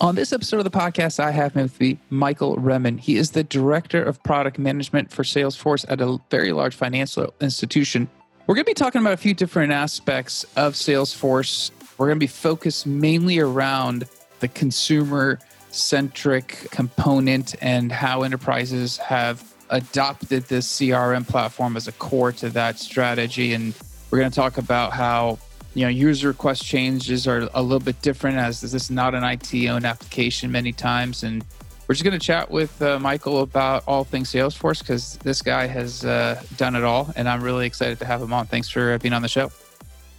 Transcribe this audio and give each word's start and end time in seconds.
On 0.00 0.14
this 0.14 0.32
episode 0.32 0.58
of 0.58 0.64
the 0.64 0.70
podcast, 0.70 1.18
I 1.18 1.32
have 1.32 1.56
with 1.56 1.80
me 1.80 1.98
Michael 2.08 2.56
Remen. 2.56 2.98
He 2.98 3.16
is 3.16 3.32
the 3.32 3.42
director 3.42 4.00
of 4.00 4.22
product 4.22 4.56
management 4.56 5.10
for 5.10 5.24
Salesforce 5.24 5.84
at 5.88 6.00
a 6.00 6.18
very 6.30 6.52
large 6.52 6.76
financial 6.76 7.34
institution. 7.40 8.08
We're 8.46 8.54
going 8.54 8.64
to 8.64 8.70
be 8.70 8.74
talking 8.74 9.00
about 9.00 9.14
a 9.14 9.16
few 9.16 9.34
different 9.34 9.72
aspects 9.72 10.44
of 10.54 10.74
Salesforce. 10.74 11.72
We're 11.98 12.06
going 12.06 12.16
to 12.16 12.20
be 12.20 12.28
focused 12.28 12.86
mainly 12.86 13.40
around 13.40 14.06
the 14.38 14.46
consumer 14.46 15.40
centric 15.70 16.68
component 16.70 17.56
and 17.60 17.90
how 17.90 18.22
enterprises 18.22 18.98
have 18.98 19.52
adopted 19.70 20.44
this 20.44 20.78
CRM 20.78 21.26
platform 21.26 21.76
as 21.76 21.88
a 21.88 21.92
core 21.92 22.30
to 22.32 22.50
that 22.50 22.78
strategy. 22.78 23.52
And 23.52 23.74
we're 24.12 24.20
going 24.20 24.30
to 24.30 24.36
talk 24.36 24.58
about 24.58 24.92
how 24.92 25.40
you 25.78 25.84
know 25.84 25.90
user 25.90 26.26
request 26.26 26.64
changes 26.64 27.28
are 27.28 27.48
a 27.54 27.62
little 27.62 27.78
bit 27.78 28.02
different 28.02 28.36
as 28.36 28.60
this 28.60 28.74
is 28.74 28.90
not 28.90 29.14
an 29.14 29.22
IT 29.22 29.54
owned 29.68 29.86
application 29.86 30.50
many 30.50 30.72
times 30.72 31.22
and 31.22 31.44
we're 31.86 31.94
just 31.94 32.04
going 32.04 32.18
to 32.18 32.26
chat 32.26 32.50
with 32.50 32.82
uh, 32.82 32.98
Michael 32.98 33.42
about 33.42 33.84
all 33.86 34.02
things 34.02 34.32
Salesforce 34.32 34.80
because 34.80 35.16
this 35.18 35.40
guy 35.40 35.68
has 35.68 36.04
uh, 36.04 36.42
done 36.56 36.74
it 36.74 36.82
all 36.82 37.12
and 37.14 37.28
I'm 37.28 37.42
really 37.42 37.64
excited 37.64 38.00
to 38.00 38.04
have 38.04 38.20
him 38.20 38.32
on. 38.32 38.46
Thanks 38.46 38.68
for 38.68 38.98
being 38.98 39.14
on 39.14 39.22
the 39.22 39.28
show. 39.28 39.52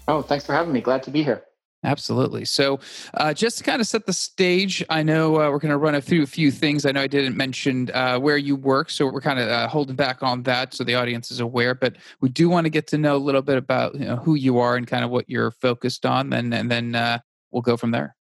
Oh, 0.08 0.22
thanks 0.22 0.46
for 0.46 0.54
having 0.54 0.72
me. 0.72 0.80
Glad 0.80 1.04
to 1.04 1.12
be 1.12 1.24
here. 1.24 1.44
Absolutely. 1.84 2.44
So, 2.44 2.80
uh, 3.14 3.34
just 3.34 3.60
to 3.60 3.64
kind 3.64 3.80
of 3.80 3.88
set 3.88 4.06
the 4.06 4.12
stage, 4.12 4.84
I 4.90 5.02
know 5.02 5.36
uh, 5.36 5.50
we're 5.50 5.60
going 5.60 5.72
to 5.72 5.78
run 5.78 6.00
through 6.02 6.24
a 6.24 6.28
few 6.28 6.52
things. 6.52 6.86
I 6.86 6.92
know 6.92 7.02
I 7.02 7.08
didn't 7.08 7.38
mention 7.38 7.90
uh, 7.94 8.20
where 8.20 8.38
you 8.38 8.58
work, 8.58 8.90
so 8.90 9.06
we're 9.06 9.22
kind 9.22 9.40
of 9.40 9.48
uh, 9.48 9.68
holding 9.70 9.96
back 9.96 10.22
on 10.22 10.44
that 10.44 10.74
so 10.74 10.84
the 10.84 10.96
audience 10.96 11.32
is 11.32 11.40
aware. 11.40 11.74
But 11.74 11.96
we 12.20 12.28
do 12.28 12.50
want 12.50 12.66
to 12.66 12.70
get 12.70 12.88
to 12.88 12.98
know 12.98 13.16
a 13.16 13.18
little 13.18 13.42
bit 13.42 13.58
about 13.58 13.96
you 13.96 14.06
know, 14.06 14.18
who 14.18 14.36
you 14.36 14.60
are 14.60 14.76
and 14.76 14.86
kind 14.88 15.06
of 15.06 15.10
what 15.10 15.30
you're 15.30 15.52
focused 15.52 16.06
on, 16.06 16.34
and 16.34 16.54
and 16.54 16.70
then 16.70 16.96
uh, 16.96 17.20
we'll 17.52 17.62
go 17.62 17.78
from 17.78 17.92
there. 17.92 18.18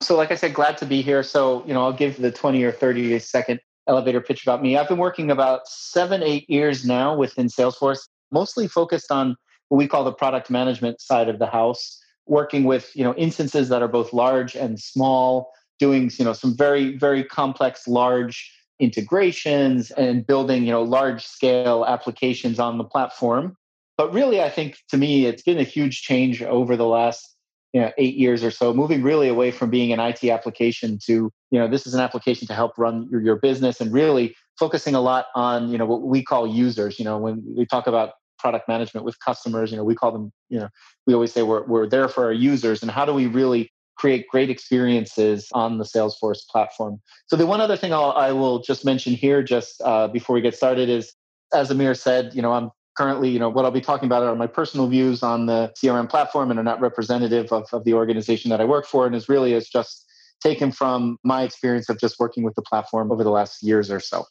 So, 0.00 0.16
like 0.16 0.30
I 0.30 0.36
said, 0.36 0.54
glad 0.54 0.78
to 0.78 0.86
be 0.86 1.02
here. 1.02 1.22
So, 1.22 1.66
you 1.66 1.74
know, 1.74 1.82
I'll 1.82 1.92
give 1.92 2.16
the 2.16 2.30
20 2.30 2.62
or 2.62 2.72
30 2.72 3.18
second 3.18 3.60
elevator 3.86 4.22
pitch 4.22 4.44
about 4.44 4.62
me. 4.62 4.78
I've 4.78 4.88
been 4.88 4.98
working 4.98 5.30
about 5.30 5.66
seven, 5.68 6.22
eight 6.22 6.48
years 6.48 6.86
now 6.86 7.14
within 7.14 7.48
Salesforce, 7.48 8.08
mostly 8.30 8.66
focused 8.66 9.10
on 9.10 9.36
what 9.68 9.76
we 9.76 9.86
call 9.86 10.04
the 10.04 10.12
product 10.12 10.48
management 10.48 11.00
side 11.02 11.28
of 11.28 11.38
the 11.38 11.46
house 11.46 12.00
working 12.28 12.64
with 12.64 12.94
you 12.94 13.04
know 13.04 13.14
instances 13.14 13.68
that 13.68 13.82
are 13.82 13.88
both 13.88 14.12
large 14.12 14.54
and 14.54 14.80
small 14.80 15.50
doing 15.78 16.10
you 16.18 16.24
know 16.24 16.32
some 16.32 16.56
very 16.56 16.96
very 16.96 17.24
complex 17.24 17.88
large 17.88 18.52
integrations 18.80 19.90
and 19.92 20.26
building 20.26 20.64
you 20.64 20.70
know 20.70 20.82
large 20.82 21.26
scale 21.26 21.84
applications 21.86 22.58
on 22.58 22.78
the 22.78 22.84
platform. 22.84 23.56
But 23.96 24.12
really 24.12 24.40
i 24.40 24.48
think 24.48 24.78
to 24.90 24.96
me 24.96 25.26
it's 25.26 25.42
been 25.42 25.58
a 25.58 25.64
huge 25.64 26.02
change 26.02 26.42
over 26.42 26.76
the 26.76 26.86
last 26.86 27.34
you 27.72 27.80
know, 27.80 27.92
eight 27.98 28.16
years 28.16 28.42
or 28.42 28.50
so 28.50 28.72
moving 28.72 29.02
really 29.02 29.28
away 29.28 29.50
from 29.50 29.68
being 29.68 29.92
an 29.92 30.00
it 30.00 30.24
application 30.30 30.98
to 31.06 31.30
you 31.50 31.58
know 31.58 31.68
this 31.68 31.86
is 31.86 31.94
an 31.94 32.00
application 32.00 32.46
to 32.46 32.54
help 32.54 32.72
run 32.78 33.08
your, 33.10 33.20
your 33.20 33.36
business 33.36 33.80
and 33.80 33.92
really 33.92 34.34
focusing 34.58 34.94
a 34.94 35.00
lot 35.00 35.26
on 35.34 35.68
you 35.68 35.78
know 35.78 35.86
what 35.86 36.02
we 36.02 36.22
call 36.22 36.46
users. 36.46 36.98
You 36.98 37.04
know 37.04 37.18
when 37.18 37.42
we 37.56 37.66
talk 37.66 37.86
about 37.86 38.12
product 38.38 38.68
management 38.68 39.04
with 39.04 39.18
customers. 39.20 39.70
You 39.70 39.76
know, 39.76 39.84
we 39.84 39.94
call 39.94 40.12
them, 40.12 40.32
you 40.48 40.58
know, 40.58 40.68
we 41.06 41.14
always 41.14 41.32
say 41.32 41.42
we're, 41.42 41.64
we're 41.66 41.88
there 41.88 42.08
for 42.08 42.24
our 42.24 42.32
users 42.32 42.82
and 42.82 42.90
how 42.90 43.04
do 43.04 43.12
we 43.12 43.26
really 43.26 43.70
create 43.96 44.28
great 44.28 44.48
experiences 44.48 45.48
on 45.52 45.78
the 45.78 45.84
Salesforce 45.84 46.46
platform. 46.48 47.00
So 47.26 47.36
the 47.36 47.46
one 47.46 47.60
other 47.60 47.76
thing 47.76 47.92
I'll, 47.92 48.12
I 48.12 48.32
will 48.32 48.60
just 48.60 48.84
mention 48.84 49.14
here, 49.14 49.42
just 49.42 49.82
uh, 49.82 50.08
before 50.08 50.34
we 50.34 50.40
get 50.40 50.54
started, 50.54 50.88
is 50.88 51.12
as 51.52 51.70
Amir 51.70 51.94
said, 51.94 52.32
you 52.34 52.42
know, 52.42 52.52
I'm 52.52 52.70
currently, 52.96 53.28
you 53.28 53.38
know, 53.38 53.48
what 53.48 53.64
I'll 53.64 53.70
be 53.70 53.80
talking 53.80 54.06
about 54.06 54.22
are 54.22 54.34
my 54.34 54.46
personal 54.46 54.88
views 54.88 55.22
on 55.22 55.46
the 55.46 55.72
CRM 55.80 56.08
platform 56.08 56.50
and 56.50 56.58
are 56.58 56.64
not 56.64 56.80
representative 56.80 57.52
of, 57.52 57.66
of 57.72 57.84
the 57.84 57.94
organization 57.94 58.50
that 58.50 58.60
I 58.60 58.64
work 58.64 58.86
for, 58.86 59.06
and 59.06 59.14
is 59.14 59.28
really 59.28 59.52
is 59.52 59.68
just 59.68 60.04
taken 60.40 60.70
from 60.70 61.16
my 61.24 61.42
experience 61.42 61.88
of 61.88 61.98
just 61.98 62.18
working 62.18 62.44
with 62.44 62.54
the 62.54 62.62
platform 62.62 63.10
over 63.10 63.24
the 63.24 63.30
last 63.30 63.62
years 63.62 63.90
or 63.90 64.00
so. 64.00 64.24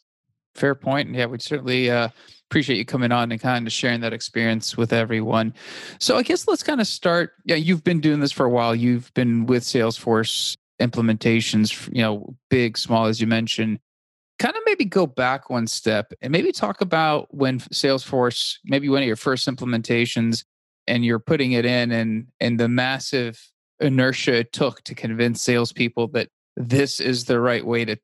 Fair 0.58 0.74
point. 0.74 1.14
Yeah, 1.14 1.26
we 1.26 1.38
certainly 1.38 1.88
uh, 1.88 2.08
appreciate 2.50 2.78
you 2.78 2.84
coming 2.84 3.12
on 3.12 3.30
and 3.30 3.40
kind 3.40 3.66
of 3.66 3.72
sharing 3.72 4.00
that 4.00 4.12
experience 4.12 4.76
with 4.76 4.92
everyone. 4.92 5.54
So 6.00 6.16
I 6.16 6.22
guess 6.22 6.48
let's 6.48 6.64
kind 6.64 6.80
of 6.80 6.88
start. 6.88 7.32
Yeah, 7.44 7.56
you've 7.56 7.84
been 7.84 8.00
doing 8.00 8.18
this 8.18 8.32
for 8.32 8.44
a 8.44 8.50
while. 8.50 8.74
You've 8.74 9.12
been 9.14 9.46
with 9.46 9.62
Salesforce 9.62 10.56
implementations, 10.80 11.88
you 11.94 12.02
know, 12.02 12.34
big, 12.50 12.76
small, 12.76 13.06
as 13.06 13.20
you 13.20 13.28
mentioned. 13.28 13.78
Kind 14.40 14.56
of 14.56 14.62
maybe 14.66 14.84
go 14.84 15.06
back 15.06 15.48
one 15.48 15.68
step 15.68 16.12
and 16.22 16.32
maybe 16.32 16.50
talk 16.50 16.80
about 16.80 17.32
when 17.32 17.60
Salesforce, 17.60 18.56
maybe 18.64 18.88
one 18.88 19.02
of 19.02 19.06
your 19.06 19.16
first 19.16 19.48
implementations, 19.48 20.44
and 20.88 21.04
you're 21.04 21.18
putting 21.20 21.52
it 21.52 21.66
in 21.66 21.92
and 21.92 22.26
and 22.40 22.58
the 22.58 22.68
massive 22.68 23.40
inertia 23.78 24.38
it 24.38 24.52
took 24.52 24.82
to 24.82 24.94
convince 24.94 25.40
salespeople 25.40 26.08
that 26.08 26.28
this 26.56 26.98
is 26.98 27.26
the 27.26 27.40
right 27.40 27.64
way 27.64 27.84
to 27.84 27.96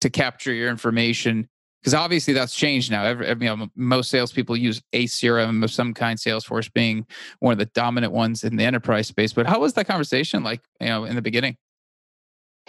to 0.00 0.10
capture 0.10 0.52
your 0.52 0.68
information 0.68 1.48
because 1.82 1.94
obviously 1.94 2.32
that's 2.32 2.54
changed 2.54 2.92
now. 2.92 3.04
Every, 3.04 3.26
you 3.28 3.34
know, 3.34 3.68
most 3.74 4.08
salespeople 4.08 4.56
use 4.56 4.80
a 4.92 5.06
CRM 5.06 5.64
of 5.64 5.70
some 5.72 5.92
kind, 5.92 6.16
Salesforce 6.16 6.72
being 6.72 7.06
one 7.40 7.52
of 7.52 7.58
the 7.58 7.66
dominant 7.66 8.12
ones 8.12 8.44
in 8.44 8.56
the 8.56 8.64
enterprise 8.64 9.08
space. 9.08 9.32
But 9.32 9.46
how 9.46 9.58
was 9.58 9.72
that 9.72 9.86
conversation 9.86 10.44
like, 10.44 10.60
you 10.80 10.86
know, 10.86 11.04
in 11.04 11.16
the 11.16 11.22
beginning? 11.22 11.56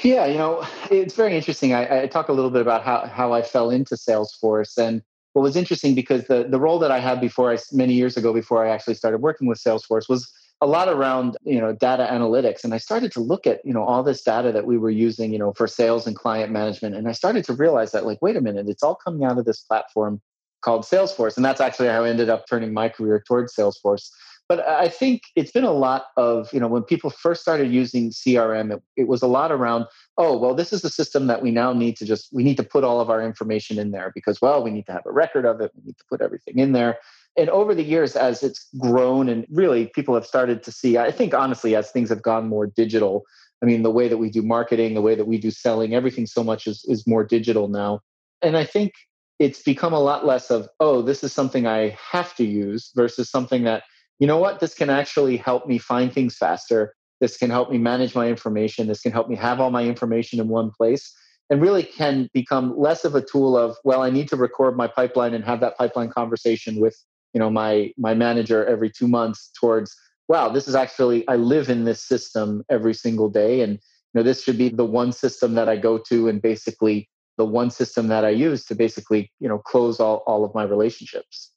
Yeah, 0.01 0.25
you 0.25 0.39
know, 0.39 0.65
it's 0.89 1.13
very 1.13 1.37
interesting. 1.37 1.73
I, 1.73 2.01
I 2.01 2.07
talk 2.07 2.29
a 2.29 2.33
little 2.33 2.49
bit 2.49 2.61
about 2.63 2.83
how, 2.83 3.05
how 3.05 3.33
I 3.33 3.43
fell 3.43 3.69
into 3.69 3.93
Salesforce. 3.93 4.79
And 4.79 5.03
what 5.33 5.43
was 5.43 5.55
interesting 5.55 5.93
because 5.93 6.25
the, 6.25 6.45
the 6.49 6.59
role 6.59 6.79
that 6.79 6.89
I 6.89 6.99
had 6.99 7.21
before 7.21 7.53
I, 7.53 7.59
many 7.71 7.93
years 7.93 8.17
ago, 8.17 8.33
before 8.33 8.65
I 8.65 8.69
actually 8.69 8.95
started 8.95 9.19
working 9.19 9.47
with 9.47 9.61
Salesforce 9.61 10.09
was 10.09 10.31
a 10.63 10.65
lot 10.65 10.87
around 10.87 11.35
you 11.43 11.59
know 11.59 11.73
data 11.73 12.07
analytics. 12.09 12.63
And 12.63 12.73
i 12.73 12.77
started 12.77 13.11
to 13.11 13.19
look 13.19 13.45
at 13.45 13.59
you 13.65 13.73
know 13.73 13.83
all 13.83 14.01
this 14.01 14.23
data 14.23 14.51
that 14.53 14.65
we 14.65 14.77
were 14.77 14.89
using 14.89 15.33
you 15.33 15.37
know 15.37 15.51
for 15.51 15.67
sales 15.67 16.07
and 16.07 16.15
client 16.15 16.51
management. 16.51 16.95
And 16.95 17.07
i 17.09 17.11
started 17.11 17.43
to 17.45 17.53
realize 17.53 17.91
that 17.91 18.05
like 18.05 18.19
wait 18.21 18.37
a 18.37 18.41
minute 18.41 18.67
it's 18.69 18.81
all 18.81 18.95
coming 18.95 19.25
out 19.25 19.37
of 19.37 19.45
this 19.45 19.59
platform 19.59 20.21
called 20.61 20.83
salesforce. 20.83 21.35
And 21.35 21.43
that's 21.43 21.59
actually 21.59 21.89
how 21.89 22.05
i 22.05 22.09
ended 22.09 22.29
up 22.29 22.47
turning 22.47 22.73
my 22.73 22.87
career 22.87 23.21
towards 23.27 23.53
salesforce. 23.53 24.09
But 24.47 24.65
i 24.65 24.87
think 24.87 25.23
it's 25.35 25.51
been 25.51 25.65
a 25.65 25.73
lot 25.73 26.05
of 26.15 26.51
you 26.53 26.61
know 26.61 26.69
when 26.69 26.83
people 26.83 27.09
first 27.09 27.41
started 27.41 27.69
using 27.69 28.11
crm 28.11 28.73
it, 28.75 28.81
it 28.95 29.07
was 29.09 29.21
a 29.21 29.27
lot 29.27 29.51
around 29.51 29.85
oh 30.17 30.37
well 30.37 30.53
this 30.53 30.71
is 30.71 30.81
the 30.81 30.89
system 30.89 31.27
that 31.27 31.41
we 31.41 31.51
now 31.51 31.73
need 31.73 31.97
to 31.97 32.05
just 32.05 32.29
we 32.31 32.43
need 32.43 32.57
to 32.57 32.63
put 32.63 32.83
all 32.85 33.01
of 33.01 33.09
our 33.09 33.21
information 33.21 33.79
in 33.79 33.91
there 33.91 34.11
because 34.15 34.41
well 34.41 34.63
we 34.63 34.71
need 34.71 34.85
to 34.85 34.93
have 34.93 35.05
a 35.05 35.11
record 35.11 35.45
of 35.45 35.59
it. 35.59 35.71
We 35.75 35.83
need 35.87 35.97
to 35.97 36.05
put 36.09 36.21
everything 36.21 36.59
in 36.59 36.71
there 36.71 36.99
and 37.37 37.49
over 37.49 37.73
the 37.73 37.83
years 37.83 38.15
as 38.15 38.43
it's 38.43 38.67
grown 38.77 39.27
and 39.27 39.45
really 39.49 39.87
people 39.87 40.13
have 40.13 40.25
started 40.25 40.63
to 40.63 40.71
see 40.71 40.97
i 40.97 41.11
think 41.11 41.33
honestly 41.33 41.75
as 41.75 41.91
things 41.91 42.09
have 42.09 42.21
gone 42.21 42.47
more 42.47 42.67
digital 42.67 43.23
i 43.61 43.65
mean 43.65 43.83
the 43.83 43.91
way 43.91 44.07
that 44.07 44.17
we 44.17 44.29
do 44.29 44.41
marketing 44.41 44.93
the 44.93 45.01
way 45.01 45.15
that 45.15 45.25
we 45.25 45.37
do 45.37 45.51
selling 45.51 45.93
everything 45.93 46.25
so 46.25 46.43
much 46.43 46.67
is, 46.67 46.83
is 46.87 47.07
more 47.07 47.23
digital 47.23 47.67
now. 47.67 47.99
And 48.41 48.57
i 48.57 48.65
think 48.65 48.93
it's 49.39 49.63
become 49.63 49.93
a 49.93 49.99
lot 49.99 50.25
less 50.25 50.51
of 50.51 50.67
oh 50.79 51.01
this 51.01 51.23
is 51.23 51.33
something 51.33 51.65
i 51.65 51.97
have 52.11 52.35
to 52.35 52.45
use 52.45 52.91
versus 52.95 53.29
something 53.29 53.63
that 53.63 53.83
you 54.19 54.27
know 54.27 54.37
what 54.37 54.59
this 54.59 54.73
can 54.73 54.89
actually 54.89 55.37
help 55.37 55.67
me 55.67 55.77
find 55.77 56.13
things 56.13 56.37
faster. 56.37 56.93
This 57.19 57.37
can 57.37 57.49
help 57.49 57.71
me 57.71 57.77
manage 57.77 58.15
my 58.15 58.27
information. 58.27 58.87
This 58.87 59.01
can 59.01 59.11
help 59.11 59.27
me 59.27 59.35
have 59.35 59.59
all 59.59 59.71
my 59.71 59.83
information 59.83 60.39
in 60.39 60.47
one 60.49 60.71
place 60.71 61.13
and 61.49 61.61
really 61.61 61.83
can 61.83 62.29
become 62.33 62.77
less 62.77 63.05
of 63.05 63.15
a 63.15 63.21
tool 63.21 63.57
of 63.57 63.77
well 63.83 64.01
i 64.01 64.09
need 64.09 64.27
to 64.29 64.35
record 64.35 64.77
my 64.77 64.87
pipeline 64.87 65.33
and 65.33 65.43
have 65.43 65.59
that 65.59 65.77
pipeline 65.77 66.09
conversation 66.09 66.79
with 66.79 66.97
you 67.33 67.39
know 67.39 67.49
my 67.49 67.91
my 67.97 68.13
manager 68.13 68.65
every 68.65 68.89
two 68.89 69.07
months 69.07 69.51
towards 69.59 69.95
wow 70.27 70.49
this 70.49 70.67
is 70.67 70.75
actually 70.75 71.27
i 71.27 71.35
live 71.35 71.69
in 71.69 71.83
this 71.83 72.01
system 72.01 72.63
every 72.69 72.93
single 72.93 73.29
day 73.29 73.61
and 73.61 73.73
you 73.73 73.79
know 74.15 74.23
this 74.23 74.43
should 74.43 74.57
be 74.57 74.69
the 74.69 74.85
one 74.85 75.11
system 75.11 75.55
that 75.55 75.67
i 75.67 75.75
go 75.75 75.97
to 75.97 76.27
and 76.27 76.41
basically 76.41 77.09
the 77.37 77.45
one 77.45 77.69
system 77.69 78.07
that 78.07 78.23
i 78.23 78.29
use 78.29 78.65
to 78.65 78.75
basically 78.75 79.31
you 79.39 79.47
know 79.47 79.57
close 79.57 79.99
all, 79.99 80.23
all 80.27 80.45
of 80.45 80.53
my 80.53 80.63
relationships. 80.63 81.51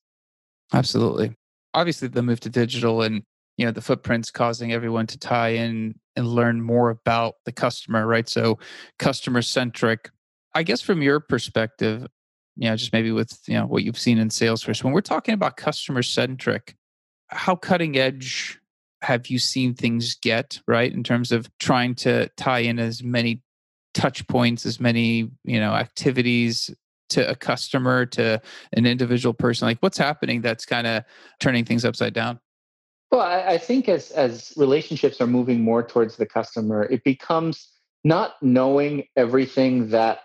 Absolutely. 0.72 1.36
Obviously 1.74 2.08
the 2.08 2.22
move 2.22 2.40
to 2.40 2.50
digital 2.50 3.02
and 3.02 3.22
you 3.56 3.64
know 3.64 3.72
the 3.72 3.80
footprints 3.80 4.30
causing 4.30 4.72
everyone 4.72 5.06
to 5.06 5.18
tie 5.18 5.50
in 5.50 5.94
and 6.16 6.26
learn 6.26 6.60
more 6.60 6.90
about 6.90 7.34
the 7.44 7.52
customer 7.52 8.06
right? 8.06 8.28
So 8.28 8.58
customer 8.98 9.42
centric 9.42 10.10
i 10.54 10.62
guess 10.62 10.80
from 10.80 11.02
your 11.02 11.20
perspective 11.20 12.06
you 12.56 12.68
know, 12.68 12.76
just 12.76 12.92
maybe 12.92 13.12
with 13.12 13.38
you 13.46 13.54
know 13.54 13.66
what 13.66 13.84
you've 13.84 13.98
seen 13.98 14.18
in 14.18 14.28
Salesforce. 14.28 14.82
When 14.82 14.92
we're 14.92 15.00
talking 15.00 15.34
about 15.34 15.56
customer 15.56 16.02
centric, 16.02 16.74
how 17.28 17.54
cutting 17.54 17.96
edge 17.96 18.58
have 19.02 19.28
you 19.28 19.38
seen 19.38 19.74
things 19.74 20.16
get 20.16 20.60
right 20.66 20.92
in 20.92 21.04
terms 21.04 21.32
of 21.32 21.50
trying 21.58 21.94
to 21.96 22.28
tie 22.36 22.60
in 22.60 22.78
as 22.78 23.02
many 23.02 23.42
touch 23.94 24.26
points, 24.26 24.64
as 24.64 24.80
many 24.80 25.30
you 25.44 25.60
know 25.60 25.72
activities 25.72 26.70
to 27.10 27.28
a 27.28 27.36
customer, 27.36 28.06
to 28.06 28.40
an 28.72 28.86
individual 28.86 29.34
person? 29.34 29.66
Like, 29.66 29.78
what's 29.80 29.98
happening 29.98 30.40
that's 30.40 30.64
kind 30.64 30.86
of 30.86 31.04
turning 31.40 31.64
things 31.64 31.84
upside 31.84 32.14
down? 32.14 32.40
Well, 33.12 33.20
I, 33.20 33.42
I 33.52 33.58
think 33.58 33.88
as 33.88 34.10
as 34.12 34.54
relationships 34.56 35.20
are 35.20 35.26
moving 35.26 35.60
more 35.60 35.82
towards 35.82 36.16
the 36.16 36.26
customer, 36.26 36.84
it 36.84 37.04
becomes 37.04 37.68
not 38.02 38.36
knowing 38.40 39.04
everything 39.16 39.90
that 39.90 40.20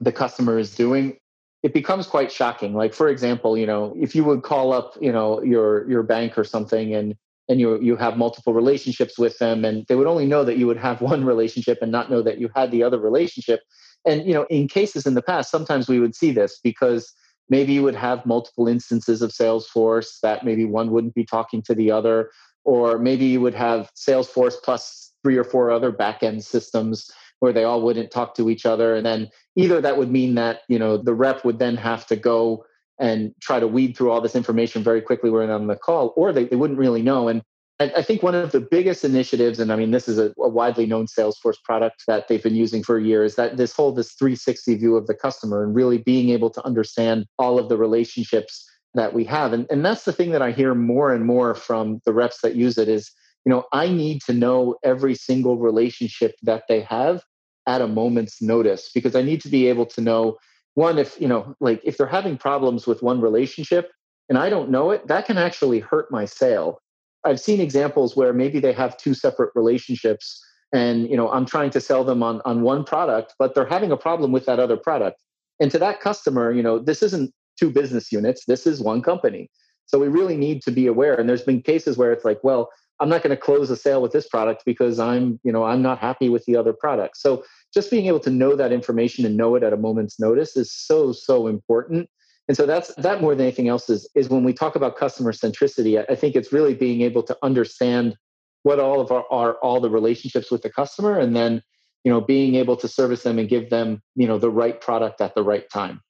the 0.00 0.12
customer 0.12 0.58
is 0.58 0.74
doing 0.74 1.16
it 1.62 1.72
becomes 1.72 2.06
quite 2.06 2.32
shocking. 2.32 2.74
Like 2.74 2.94
for 2.94 3.08
example, 3.08 3.56
you 3.56 3.66
know, 3.66 3.94
if 3.98 4.14
you 4.14 4.24
would 4.24 4.42
call 4.42 4.72
up, 4.72 4.96
you 5.00 5.12
know, 5.12 5.42
your 5.42 5.88
your 5.88 6.02
bank 6.02 6.36
or 6.36 6.44
something 6.44 6.94
and 6.94 7.16
and 7.48 7.60
you 7.60 7.80
you 7.80 7.96
have 7.96 8.16
multiple 8.16 8.54
relationships 8.54 9.18
with 9.18 9.38
them 9.38 9.64
and 9.64 9.86
they 9.86 9.94
would 9.94 10.06
only 10.06 10.26
know 10.26 10.44
that 10.44 10.58
you 10.58 10.66
would 10.66 10.76
have 10.76 11.00
one 11.12 11.24
relationship 11.24 11.78
and 11.82 11.92
not 11.92 12.10
know 12.10 12.22
that 12.22 12.38
you 12.38 12.50
had 12.54 12.70
the 12.70 12.82
other 12.82 12.98
relationship 12.98 13.60
and 14.06 14.26
you 14.26 14.34
know 14.34 14.46
in 14.50 14.68
cases 14.68 15.06
in 15.06 15.14
the 15.14 15.22
past 15.22 15.50
sometimes 15.50 15.88
we 15.88 16.00
would 16.00 16.14
see 16.14 16.30
this 16.30 16.58
because 16.62 17.12
maybe 17.48 17.72
you 17.72 17.82
would 17.82 17.94
have 17.94 18.24
multiple 18.24 18.68
instances 18.68 19.20
of 19.22 19.30
salesforce 19.30 20.20
that 20.20 20.44
maybe 20.44 20.64
one 20.64 20.90
wouldn't 20.90 21.14
be 21.14 21.24
talking 21.24 21.62
to 21.62 21.74
the 21.74 21.90
other 21.90 22.30
or 22.64 22.98
maybe 22.98 23.24
you 23.26 23.40
would 23.40 23.54
have 23.54 23.90
salesforce 23.94 24.54
plus 24.62 25.12
three 25.22 25.36
or 25.36 25.44
four 25.44 25.70
other 25.70 25.92
backend 25.92 26.42
systems 26.42 27.10
where 27.42 27.52
they 27.52 27.64
all 27.64 27.82
wouldn't 27.82 28.10
talk 28.10 28.34
to 28.34 28.48
each 28.48 28.64
other 28.64 28.94
and 28.94 29.04
then 29.04 29.28
either 29.56 29.80
that 29.80 29.98
would 29.98 30.10
mean 30.10 30.34
that 30.34 30.60
you 30.68 30.78
know 30.78 30.96
the 30.96 31.14
rep 31.14 31.44
would 31.44 31.58
then 31.58 31.76
have 31.76 32.06
to 32.06 32.16
go 32.16 32.64
and 32.98 33.34
try 33.40 33.58
to 33.58 33.66
weed 33.66 33.96
through 33.96 34.10
all 34.10 34.20
this 34.20 34.36
information 34.36 34.82
very 34.82 35.02
quickly 35.02 35.28
when 35.28 35.50
on 35.50 35.66
the 35.66 35.76
call, 35.76 36.14
or 36.16 36.32
they, 36.32 36.44
they 36.44 36.56
wouldn't 36.56 36.78
really 36.78 37.02
know. 37.02 37.28
And 37.28 37.42
I, 37.80 38.02
think 38.02 38.22
one 38.22 38.36
of 38.36 38.52
the 38.52 38.60
biggest 38.60 39.04
initiatives, 39.04 39.58
and 39.58 39.72
I 39.72 39.76
mean, 39.76 39.90
this 39.90 40.06
is 40.06 40.18
a, 40.18 40.32
a, 40.38 40.48
widely 40.48 40.86
known 40.86 41.06
Salesforce 41.06 41.60
product 41.64 42.04
that 42.06 42.28
they've 42.28 42.42
been 42.42 42.54
using 42.54 42.84
for 42.84 43.00
years, 43.00 43.34
that 43.34 43.56
this 43.56 43.74
whole 43.74 43.92
this 43.92 44.12
360 44.12 44.76
view 44.76 44.94
of 44.94 45.08
the 45.08 45.14
customer 45.14 45.64
and 45.64 45.74
really 45.74 45.98
being 45.98 46.28
able 46.28 46.48
to 46.50 46.64
understand 46.64 47.26
all 47.40 47.58
of 47.58 47.68
the 47.68 47.76
relationships 47.76 48.64
that 48.94 49.14
we 49.14 49.24
have. 49.24 49.52
And, 49.52 49.66
and 49.68 49.84
that's 49.84 50.04
the 50.04 50.12
thing 50.12 50.30
that 50.30 50.42
I 50.42 50.52
hear 50.52 50.74
more 50.74 51.12
and 51.12 51.26
more 51.26 51.56
from 51.56 52.00
the 52.06 52.12
reps 52.12 52.40
that 52.42 52.54
use 52.54 52.78
it 52.78 52.88
is, 52.88 53.10
you 53.44 53.50
know, 53.50 53.64
I 53.72 53.88
need 53.88 54.20
to 54.26 54.32
know 54.32 54.76
every 54.84 55.16
single 55.16 55.58
relationship 55.58 56.36
that 56.42 56.64
they 56.68 56.82
have 56.82 57.24
at 57.66 57.80
a 57.80 57.86
moment's 57.86 58.42
notice 58.42 58.90
because 58.92 59.14
I 59.14 59.22
need 59.22 59.40
to 59.42 59.48
be 59.48 59.66
able 59.68 59.86
to 59.86 60.00
know 60.00 60.38
one 60.74 60.98
if 60.98 61.20
you 61.20 61.28
know 61.28 61.54
like 61.60 61.80
if 61.84 61.96
they're 61.96 62.06
having 62.06 62.36
problems 62.36 62.86
with 62.86 63.02
one 63.02 63.20
relationship 63.20 63.90
and 64.28 64.38
i 64.38 64.48
don't 64.48 64.70
know 64.70 64.90
it 64.90 65.06
that 65.06 65.26
can 65.26 65.38
actually 65.38 65.80
hurt 65.80 66.10
my 66.10 66.24
sale. 66.24 66.80
I've 67.24 67.38
seen 67.38 67.60
examples 67.60 68.16
where 68.16 68.32
maybe 68.32 68.58
they 68.58 68.72
have 68.72 68.96
two 68.96 69.14
separate 69.14 69.50
relationships 69.54 70.42
and 70.72 71.08
you 71.08 71.16
know 71.16 71.30
i'm 71.30 71.46
trying 71.46 71.70
to 71.70 71.80
sell 71.80 72.04
them 72.04 72.22
on 72.22 72.40
on 72.44 72.62
one 72.62 72.84
product 72.84 73.34
but 73.38 73.54
they're 73.54 73.66
having 73.66 73.92
a 73.92 73.96
problem 73.96 74.32
with 74.32 74.46
that 74.46 74.58
other 74.58 74.76
product. 74.76 75.22
And 75.60 75.70
to 75.70 75.78
that 75.78 76.00
customer 76.00 76.50
you 76.52 76.62
know 76.62 76.78
this 76.78 77.02
isn't 77.02 77.32
two 77.58 77.70
business 77.70 78.10
units 78.10 78.44
this 78.46 78.66
is 78.66 78.80
one 78.80 79.02
company. 79.02 79.50
So 79.86 79.98
we 79.98 80.08
really 80.08 80.38
need 80.38 80.62
to 80.62 80.70
be 80.70 80.86
aware 80.86 81.14
and 81.14 81.28
there's 81.28 81.42
been 81.42 81.60
cases 81.60 81.98
where 81.98 82.12
it's 82.12 82.24
like 82.24 82.42
well 82.42 82.70
i'm 83.00 83.08
not 83.08 83.22
going 83.22 83.34
to 83.34 83.40
close 83.40 83.70
a 83.70 83.76
sale 83.76 84.02
with 84.02 84.12
this 84.12 84.28
product 84.28 84.62
because 84.64 84.98
i'm 84.98 85.38
you 85.44 85.52
know 85.52 85.64
i'm 85.64 85.82
not 85.82 85.98
happy 85.98 86.28
with 86.28 86.44
the 86.44 86.56
other 86.56 86.72
product. 86.72 87.16
So 87.16 87.44
just 87.72 87.90
being 87.90 88.06
able 88.06 88.20
to 88.20 88.30
know 88.30 88.54
that 88.56 88.72
information 88.72 89.24
and 89.24 89.36
know 89.36 89.54
it 89.54 89.62
at 89.62 89.72
a 89.72 89.76
moment's 89.76 90.20
notice 90.20 90.56
is 90.56 90.72
so 90.72 91.12
so 91.12 91.46
important. 91.46 92.08
And 92.48 92.56
so 92.56 92.66
that's 92.66 92.94
that 92.96 93.22
more 93.22 93.34
than 93.34 93.46
anything 93.46 93.68
else 93.68 93.88
is 93.88 94.08
is 94.14 94.28
when 94.28 94.44
we 94.44 94.52
talk 94.52 94.76
about 94.76 94.96
customer 94.96 95.32
centricity 95.32 96.04
i 96.10 96.14
think 96.14 96.34
it's 96.34 96.52
really 96.52 96.74
being 96.74 97.02
able 97.02 97.22
to 97.22 97.36
understand 97.42 98.16
what 98.64 98.78
all 98.78 99.00
of 99.00 99.10
our 99.10 99.24
are 99.30 99.54
all 99.62 99.80
the 99.80 99.90
relationships 99.90 100.50
with 100.50 100.62
the 100.62 100.70
customer 100.70 101.18
and 101.18 101.34
then 101.36 101.62
you 102.04 102.12
know 102.12 102.20
being 102.20 102.56
able 102.56 102.76
to 102.76 102.88
service 102.88 103.22
them 103.22 103.38
and 103.38 103.48
give 103.48 103.70
them 103.70 104.02
you 104.16 104.26
know 104.26 104.38
the 104.38 104.50
right 104.50 104.80
product 104.80 105.20
at 105.20 105.34
the 105.34 105.42
right 105.42 105.70
time. 105.70 106.00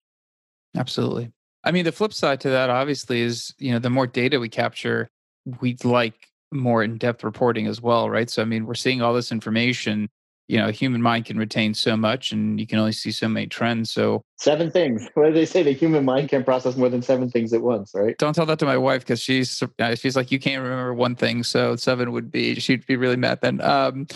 Absolutely. 0.76 1.30
I 1.64 1.70
mean 1.70 1.84
the 1.84 1.92
flip 1.92 2.14
side 2.14 2.40
to 2.40 2.50
that 2.50 2.70
obviously 2.70 3.20
is 3.20 3.54
you 3.58 3.72
know 3.72 3.78
the 3.78 3.90
more 3.90 4.06
data 4.06 4.40
we 4.40 4.48
capture 4.48 5.10
we'd 5.60 5.84
like 5.84 6.31
more 6.52 6.82
in-depth 6.82 7.24
reporting 7.24 7.66
as 7.66 7.80
well 7.80 8.08
right 8.10 8.30
so 8.30 8.42
i 8.42 8.44
mean 8.44 8.66
we're 8.66 8.74
seeing 8.74 9.02
all 9.02 9.14
this 9.14 9.32
information 9.32 10.08
you 10.52 10.58
know, 10.58 10.70
human 10.70 11.00
mind 11.00 11.24
can 11.24 11.38
retain 11.38 11.72
so 11.72 11.96
much 11.96 12.30
and 12.30 12.60
you 12.60 12.66
can 12.66 12.78
only 12.78 12.92
see 12.92 13.10
so 13.10 13.26
many 13.26 13.46
trends. 13.46 13.90
So 13.90 14.22
seven 14.36 14.70
things. 14.70 15.08
What 15.14 15.28
do 15.28 15.32
they 15.32 15.46
say? 15.46 15.62
The 15.62 15.72
human 15.72 16.04
mind 16.04 16.28
can 16.28 16.44
process 16.44 16.76
more 16.76 16.90
than 16.90 17.00
seven 17.00 17.30
things 17.30 17.54
at 17.54 17.62
once, 17.62 17.92
right? 17.94 18.18
Don't 18.18 18.34
tell 18.34 18.44
that 18.44 18.58
to 18.58 18.66
my 18.66 18.76
wife 18.76 19.00
because 19.00 19.20
she's 19.20 19.62
uh, 19.78 19.94
she's 19.94 20.14
like, 20.14 20.30
you 20.30 20.38
can't 20.38 20.62
remember 20.62 20.92
one 20.92 21.14
thing. 21.14 21.42
So 21.42 21.76
seven 21.76 22.12
would 22.12 22.30
be 22.30 22.56
she'd 22.56 22.84
be 22.86 22.96
really 22.96 23.16
mad 23.16 23.38
then. 23.40 23.62
Um, 23.62 24.06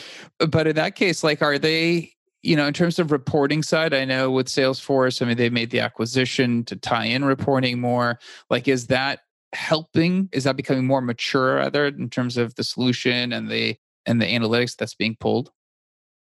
but 0.50 0.66
in 0.66 0.76
that 0.76 0.94
case, 0.94 1.24
like, 1.24 1.42
are 1.42 1.58
they? 1.58 2.12
You 2.42 2.54
know, 2.54 2.66
in 2.66 2.74
terms 2.74 3.00
of 3.00 3.10
reporting 3.10 3.64
side, 3.64 3.92
I 3.92 4.04
know 4.04 4.30
with 4.30 4.46
Salesforce, 4.46 5.20
I 5.20 5.24
mean, 5.24 5.36
they 5.36 5.50
made 5.50 5.70
the 5.70 5.80
acquisition 5.80 6.62
to 6.66 6.76
tie 6.76 7.06
in 7.06 7.24
reporting 7.24 7.80
more. 7.80 8.20
Like, 8.50 8.68
is 8.68 8.86
that 8.86 9.20
helping? 9.52 10.28
Is 10.32 10.44
that 10.44 10.56
becoming 10.56 10.86
more 10.86 11.00
mature, 11.00 11.56
rather, 11.56 11.86
in 11.86 12.10
terms 12.10 12.36
of 12.36 12.54
the 12.54 12.64
solution 12.64 13.32
and 13.32 13.50
the 13.50 13.76
and 14.04 14.20
the 14.20 14.26
analytics 14.26 14.76
that's 14.76 14.94
being 14.94 15.16
pulled? 15.18 15.50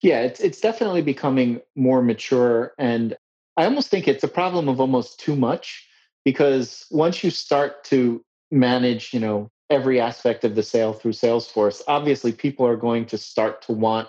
Yeah, 0.03 0.21
it's 0.21 0.41
it's 0.41 0.61
definitely 0.61 1.03
becoming 1.03 1.61
more 1.75 2.03
mature 2.03 2.73
and 2.79 3.17
I 3.57 3.65
almost 3.65 3.89
think 3.89 4.07
it's 4.07 4.25
a 4.25 4.29
problem 4.29 4.69
of 4.69 4.81
almost 4.81 5.19
too 5.19 5.35
much 5.35 5.89
because 6.25 6.87
once 6.91 7.25
you 7.25 7.31
start 7.31 7.85
to 7.85 8.23
manage, 8.51 9.15
you 9.15 9.21
know, 9.21 9.51
every 9.71 9.99
aspect 9.99 10.45
of 10.45 10.55
the 10.55 10.63
sale 10.63 10.93
through 10.93 11.13
Salesforce, 11.13 11.83
obviously 11.89 12.33
people 12.33 12.67
are 12.67 12.77
going 12.77 13.07
to 13.07 13.19
start 13.19 13.63
to 13.63 13.73
want 13.73 14.09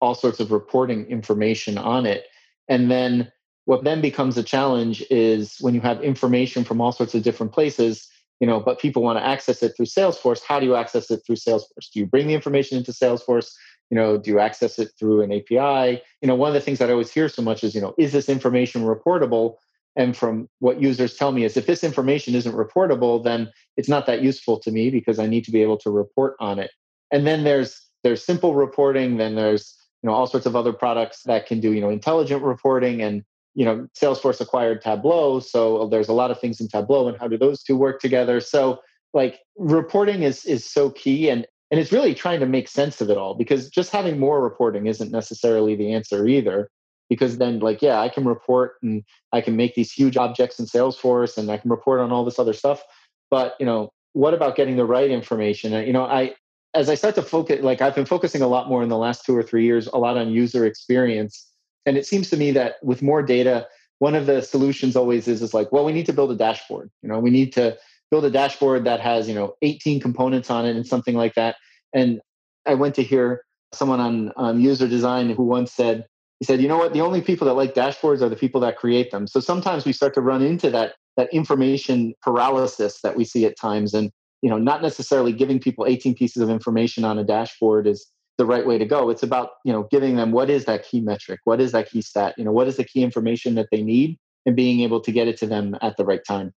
all 0.00 0.14
sorts 0.14 0.40
of 0.40 0.50
reporting 0.50 1.06
information 1.06 1.78
on 1.78 2.06
it. 2.06 2.24
And 2.68 2.90
then 2.90 3.32
what 3.66 3.84
then 3.84 4.00
becomes 4.00 4.36
a 4.36 4.42
challenge 4.42 5.04
is 5.10 5.56
when 5.60 5.74
you 5.74 5.80
have 5.80 6.02
information 6.02 6.64
from 6.64 6.80
all 6.80 6.92
sorts 6.92 7.14
of 7.14 7.22
different 7.22 7.52
places, 7.52 8.08
you 8.40 8.46
know, 8.46 8.60
but 8.60 8.78
people 8.78 9.02
want 9.02 9.18
to 9.18 9.24
access 9.26 9.62
it 9.62 9.72
through 9.76 9.86
Salesforce. 9.86 10.42
How 10.42 10.60
do 10.60 10.66
you 10.66 10.76
access 10.76 11.10
it 11.10 11.22
through 11.26 11.36
Salesforce? 11.36 11.90
Do 11.92 12.00
you 12.00 12.06
bring 12.06 12.28
the 12.28 12.34
information 12.34 12.78
into 12.78 12.92
Salesforce? 12.92 13.50
you 13.90 13.96
know 13.96 14.18
do 14.18 14.30
you 14.30 14.38
access 14.38 14.78
it 14.78 14.90
through 14.98 15.22
an 15.22 15.32
api 15.32 16.02
you 16.20 16.28
know 16.28 16.34
one 16.34 16.48
of 16.48 16.54
the 16.54 16.60
things 16.60 16.78
that 16.78 16.88
i 16.88 16.92
always 16.92 17.10
hear 17.10 17.28
so 17.28 17.42
much 17.42 17.64
is 17.64 17.74
you 17.74 17.80
know 17.80 17.94
is 17.98 18.12
this 18.12 18.28
information 18.28 18.82
reportable 18.82 19.56
and 19.96 20.16
from 20.16 20.48
what 20.60 20.80
users 20.80 21.16
tell 21.16 21.32
me 21.32 21.44
is 21.44 21.56
if 21.56 21.66
this 21.66 21.82
information 21.82 22.34
isn't 22.34 22.54
reportable 22.54 23.22
then 23.22 23.50
it's 23.76 23.88
not 23.88 24.06
that 24.06 24.22
useful 24.22 24.58
to 24.58 24.70
me 24.70 24.90
because 24.90 25.18
i 25.18 25.26
need 25.26 25.44
to 25.44 25.50
be 25.50 25.62
able 25.62 25.78
to 25.78 25.90
report 25.90 26.36
on 26.40 26.58
it 26.58 26.70
and 27.10 27.26
then 27.26 27.44
there's 27.44 27.80
there's 28.04 28.24
simple 28.24 28.54
reporting 28.54 29.16
then 29.16 29.34
there's 29.34 29.76
you 30.02 30.08
know 30.08 30.14
all 30.14 30.26
sorts 30.26 30.46
of 30.46 30.54
other 30.54 30.72
products 30.72 31.22
that 31.24 31.46
can 31.46 31.60
do 31.60 31.72
you 31.72 31.80
know 31.80 31.90
intelligent 31.90 32.42
reporting 32.42 33.02
and 33.02 33.24
you 33.58 33.64
know 33.64 33.88
salesforce 34.00 34.40
acquired 34.40 34.80
tableau 34.80 35.40
so 35.40 35.88
there's 35.88 36.06
a 36.06 36.12
lot 36.12 36.30
of 36.30 36.40
things 36.40 36.60
in 36.60 36.68
tableau 36.68 37.08
and 37.08 37.18
how 37.18 37.26
do 37.26 37.36
those 37.36 37.60
two 37.60 37.76
work 37.76 38.00
together? 38.00 38.40
So 38.40 38.78
like 39.12 39.40
reporting 39.56 40.22
is 40.22 40.44
is 40.44 40.64
so 40.64 40.90
key 40.90 41.28
and 41.28 41.44
and 41.72 41.80
it's 41.80 41.90
really 41.90 42.14
trying 42.14 42.38
to 42.38 42.46
make 42.46 42.68
sense 42.68 43.00
of 43.00 43.10
it 43.10 43.18
all 43.18 43.34
because 43.34 43.68
just 43.68 43.90
having 43.90 44.20
more 44.20 44.40
reporting 44.40 44.86
isn't 44.86 45.10
necessarily 45.10 45.74
the 45.74 45.92
answer 45.92 46.28
either 46.28 46.70
because 47.08 47.38
then 47.38 47.58
like 47.58 47.82
yeah 47.82 48.00
i 48.00 48.08
can 48.08 48.24
report 48.24 48.74
and 48.82 49.02
i 49.32 49.40
can 49.40 49.56
make 49.56 49.74
these 49.74 49.90
huge 49.90 50.16
objects 50.16 50.60
in 50.60 50.66
salesforce 50.66 51.36
and 51.36 51.50
i 51.50 51.56
can 51.56 51.70
report 51.70 51.98
on 52.00 52.12
all 52.12 52.24
this 52.24 52.38
other 52.38 52.52
stuff 52.52 52.82
but 53.30 53.56
you 53.58 53.66
know 53.66 53.90
what 54.12 54.34
about 54.34 54.56
getting 54.56 54.76
the 54.76 54.86
right 54.86 55.10
information? 55.10 55.72
You 55.86 55.92
know 55.92 56.04
i 56.04 56.34
as 56.74 56.88
i 56.88 56.94
start 56.94 57.14
to 57.16 57.22
focus 57.22 57.60
like 57.62 57.80
i've 57.80 57.94
been 57.94 58.06
focusing 58.06 58.42
a 58.42 58.46
lot 58.46 58.68
more 58.68 58.82
in 58.82 58.88
the 58.88 58.96
last 58.96 59.24
two 59.24 59.34
or 59.34 59.42
three 59.42 59.64
years 59.64 59.88
a 59.88 59.98
lot 59.98 60.16
on 60.16 60.30
user 60.30 60.64
experience 60.64 61.47
and 61.86 61.96
it 61.96 62.06
seems 62.06 62.30
to 62.30 62.36
me 62.36 62.50
that 62.52 62.76
with 62.82 63.02
more 63.02 63.22
data 63.22 63.66
one 63.98 64.14
of 64.14 64.26
the 64.26 64.42
solutions 64.42 64.96
always 64.96 65.28
is 65.28 65.42
is 65.42 65.54
like 65.54 65.72
well 65.72 65.84
we 65.84 65.92
need 65.92 66.06
to 66.06 66.12
build 66.12 66.30
a 66.30 66.36
dashboard. 66.36 66.90
You 67.02 67.08
know 67.08 67.18
we 67.18 67.30
need 67.30 67.52
to 67.54 67.76
build 68.10 68.24
a 68.24 68.30
dashboard 68.30 68.84
that 68.84 69.00
has 69.00 69.28
you 69.28 69.34
know 69.34 69.54
18 69.62 70.00
components 70.00 70.50
on 70.50 70.66
it 70.66 70.76
and 70.76 70.86
something 70.86 71.14
like 71.14 71.34
that. 71.34 71.56
And 71.92 72.20
i 72.66 72.74
went 72.74 72.94
to 72.96 73.02
hear 73.02 73.44
someone 73.72 74.00
on, 74.00 74.32
on 74.36 74.60
user 74.60 74.88
design 74.88 75.30
who 75.30 75.42
once 75.42 75.72
said 75.72 76.06
he 76.40 76.44
said 76.44 76.60
you 76.60 76.68
know 76.68 76.78
what? 76.78 76.92
The 76.92 77.00
only 77.00 77.20
people 77.20 77.46
that 77.46 77.54
like 77.54 77.74
dashboards 77.74 78.22
are 78.22 78.28
the 78.28 78.36
people 78.36 78.60
that 78.60 78.76
create 78.76 79.10
them. 79.10 79.26
So 79.26 79.40
sometimes 79.40 79.84
we 79.84 79.92
start 79.92 80.14
to 80.14 80.20
run 80.20 80.42
into 80.42 80.70
that 80.70 80.94
that 81.16 81.32
information 81.32 82.14
paralysis 82.22 83.00
that 83.02 83.16
we 83.16 83.24
see 83.24 83.44
at 83.44 83.58
times. 83.58 83.94
And 83.94 84.12
you 84.42 84.50
know 84.50 84.58
not 84.58 84.82
necessarily 84.82 85.32
giving 85.32 85.58
people 85.58 85.86
18 85.86 86.14
pieces 86.14 86.42
of 86.42 86.50
information 86.50 87.04
on 87.04 87.18
a 87.18 87.24
dashboard 87.24 87.86
is 87.86 88.06
the 88.38 88.46
right 88.46 88.66
way 88.66 88.78
to 88.78 88.86
go 88.86 89.10
it's 89.10 89.22
about 89.22 89.50
you 89.64 89.72
know 89.72 89.86
giving 89.90 90.16
them 90.16 90.32
what 90.32 90.48
is 90.48 90.64
that 90.64 90.84
key 90.84 91.00
metric 91.00 91.40
what 91.44 91.60
is 91.60 91.72
that 91.72 91.90
key 91.90 92.00
stat 92.00 92.34
you 92.38 92.44
know 92.44 92.52
what 92.52 92.68
is 92.68 92.76
the 92.76 92.84
key 92.84 93.02
information 93.02 93.54
that 93.54 93.68
they 93.70 93.82
need 93.82 94.16
and 94.46 94.56
being 94.56 94.80
able 94.80 95.00
to 95.00 95.12
get 95.12 95.28
it 95.28 95.36
to 95.36 95.46
them 95.46 95.76
at 95.82 95.96
the 95.96 96.04
right 96.04 96.24
time 96.24 96.52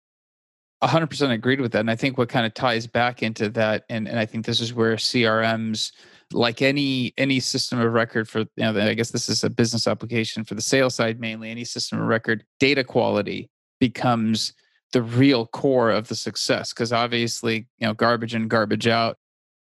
100% 0.83 1.31
agreed 1.31 1.61
with 1.61 1.73
that. 1.73 1.81
And 1.81 1.91
I 1.91 1.95
think 1.95 2.17
what 2.17 2.29
kind 2.29 2.45
of 2.45 2.53
ties 2.53 2.87
back 2.87 3.21
into 3.21 3.49
that, 3.49 3.83
and, 3.89 4.07
and 4.07 4.17
I 4.17 4.25
think 4.25 4.45
this 4.45 4.59
is 4.59 4.73
where 4.73 4.95
CRMs, 4.95 5.91
like 6.33 6.61
any 6.61 7.13
any 7.17 7.39
system 7.39 7.79
of 7.79 7.91
record 7.91 8.27
for, 8.27 8.39
you 8.39 8.47
know, 8.57 8.79
I 8.79 8.93
guess 8.93 9.11
this 9.11 9.29
is 9.29 9.43
a 9.43 9.49
business 9.49 9.85
application 9.85 10.43
for 10.43 10.55
the 10.55 10.61
sales 10.61 10.95
side 10.95 11.19
mainly, 11.19 11.51
any 11.51 11.65
system 11.65 11.99
of 11.99 12.07
record, 12.07 12.43
data 12.59 12.83
quality 12.83 13.49
becomes 13.79 14.53
the 14.93 15.03
real 15.03 15.45
core 15.45 15.91
of 15.91 16.07
the 16.07 16.15
success. 16.15 16.73
Because 16.73 16.91
obviously, 16.91 17.67
you 17.77 17.85
know, 17.85 17.93
garbage 17.93 18.33
in, 18.33 18.47
garbage 18.47 18.87
out. 18.87 19.17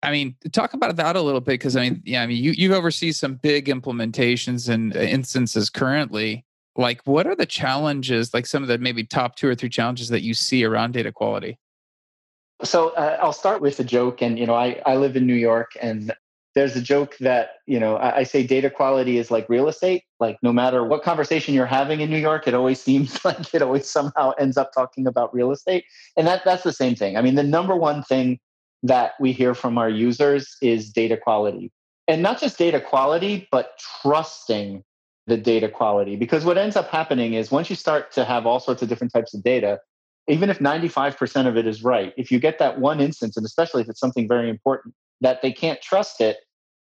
I 0.05 0.11
mean, 0.11 0.37
talk 0.53 0.75
about 0.75 0.97
that 0.97 1.17
a 1.17 1.23
little 1.23 1.41
bit 1.41 1.53
because 1.53 1.77
I 1.77 1.83
mean, 1.83 2.03
yeah, 2.05 2.23
I 2.23 2.27
mean, 2.27 2.43
you 2.43 2.53
you 2.53 2.75
oversee 2.75 3.13
some 3.13 3.37
big 3.37 3.67
implementations 3.67 4.69
and 4.69 4.95
instances 4.95 5.71
currently. 5.71 6.45
Like 6.77 7.01
what 7.05 7.27
are 7.27 7.37
the 7.37 7.47
challenges 7.47 8.35
like 8.35 8.47
some 8.47 8.63
of 8.63 8.69
the 8.69 8.79
maybe 8.79 9.05
top 9.05 9.37
two 9.37 9.49
or 9.49 9.55
three 9.55 9.69
challenges 9.69 10.09
that 10.09 10.23
you 10.23 10.35
see 10.35 10.65
around 10.65 10.93
data 10.93 11.13
quality? 11.13 11.59
So 12.63 12.91
uh, 12.91 13.19
i'll 13.21 13.33
start 13.33 13.61
with 13.61 13.81
a 13.81 13.85
joke 13.85 14.23
and 14.23 14.39
you 14.39 14.47
know 14.47 14.55
I, 14.55 14.81
I 14.87 14.97
live 14.97 15.17
in 15.17 15.27
new 15.27 15.35
york 15.35 15.73
and 15.81 16.15
there's 16.55 16.77
a 16.77 16.81
joke 16.81 17.17
that 17.19 17.57
you 17.67 17.81
know 17.81 17.97
I, 17.97 18.19
I, 18.19 18.23
say 18.23 18.47
data 18.47 18.71
quality 18.71 19.19
is 19.19 19.31
like 19.31 19.49
real 19.49 19.69
estate. 19.69 20.05
Like 20.21 20.39
no 20.41 20.53
matter 20.53 20.85
what 20.85 21.03
conversation 21.03 21.53
you're 21.53 21.67
having 21.67 22.01
in 22.01 22.11
new 22.11 22.19
york 22.19 22.47
it 22.47 22.55
always 22.55 22.81
seems 22.81 23.25
like 23.25 23.55
it 23.55 23.63
always 23.63 23.89
somehow 23.89 24.33
ends 24.39 24.57
up 24.57 24.73
talking 24.73 25.07
about 25.07 25.35
real 25.35 25.51
estate. 25.51 25.85
And 26.17 26.27
that 26.27 26.43
that's 26.45 26.63
the 26.63 26.73
same 26.73 26.95
thing. 26.95 27.17
I 27.17 27.23
mean 27.23 27.35
the 27.35 27.43
number 27.43 27.77
one 27.77 28.03
thing 28.03 28.39
that 28.85 29.15
we 29.19 29.33
hear 29.33 29.55
from 29.55 29.79
our 29.79 29.89
users 29.89 30.57
is 30.63 30.91
data 30.91 31.17
quality. 31.17 31.73
And 32.07 32.23
not 32.23 32.39
just 32.39 32.59
data 32.59 32.81
quality, 32.81 33.49
but 33.51 33.73
trusting 34.03 34.85
the 35.27 35.39
data 35.39 35.71
quality. 35.71 36.17
Because 36.17 36.45
what 36.45 36.59
ends 36.59 36.77
up 36.77 36.91
happening 36.91 37.33
is 37.33 37.51
once 37.51 37.71
you 37.71 37.77
start 37.77 38.13
to 38.13 38.25
have 38.25 38.47
all 38.47 38.61
sorts 38.61 38.83
of 38.83 38.91
different 38.91 39.13
types 39.13 39.33
of 39.33 39.43
data, 39.43 39.81
even 40.29 40.51
if 40.51 40.59
95% 40.59 41.47
of 41.47 41.57
it 41.57 41.67
is 41.67 41.83
right, 41.83 42.13
if 42.19 42.31
you 42.31 42.39
get 42.39 42.59
that 42.59 42.79
one 42.79 43.01
instance, 43.01 43.39
and 43.39 43.47
especially 43.47 43.81
if 43.81 43.89
it's 43.89 44.01
something 44.01 44.29
very 44.29 44.51
important, 44.51 44.95
that 45.23 45.41
they 45.41 45.51
can't 45.53 45.81
trust 45.81 46.21
it, 46.21 46.39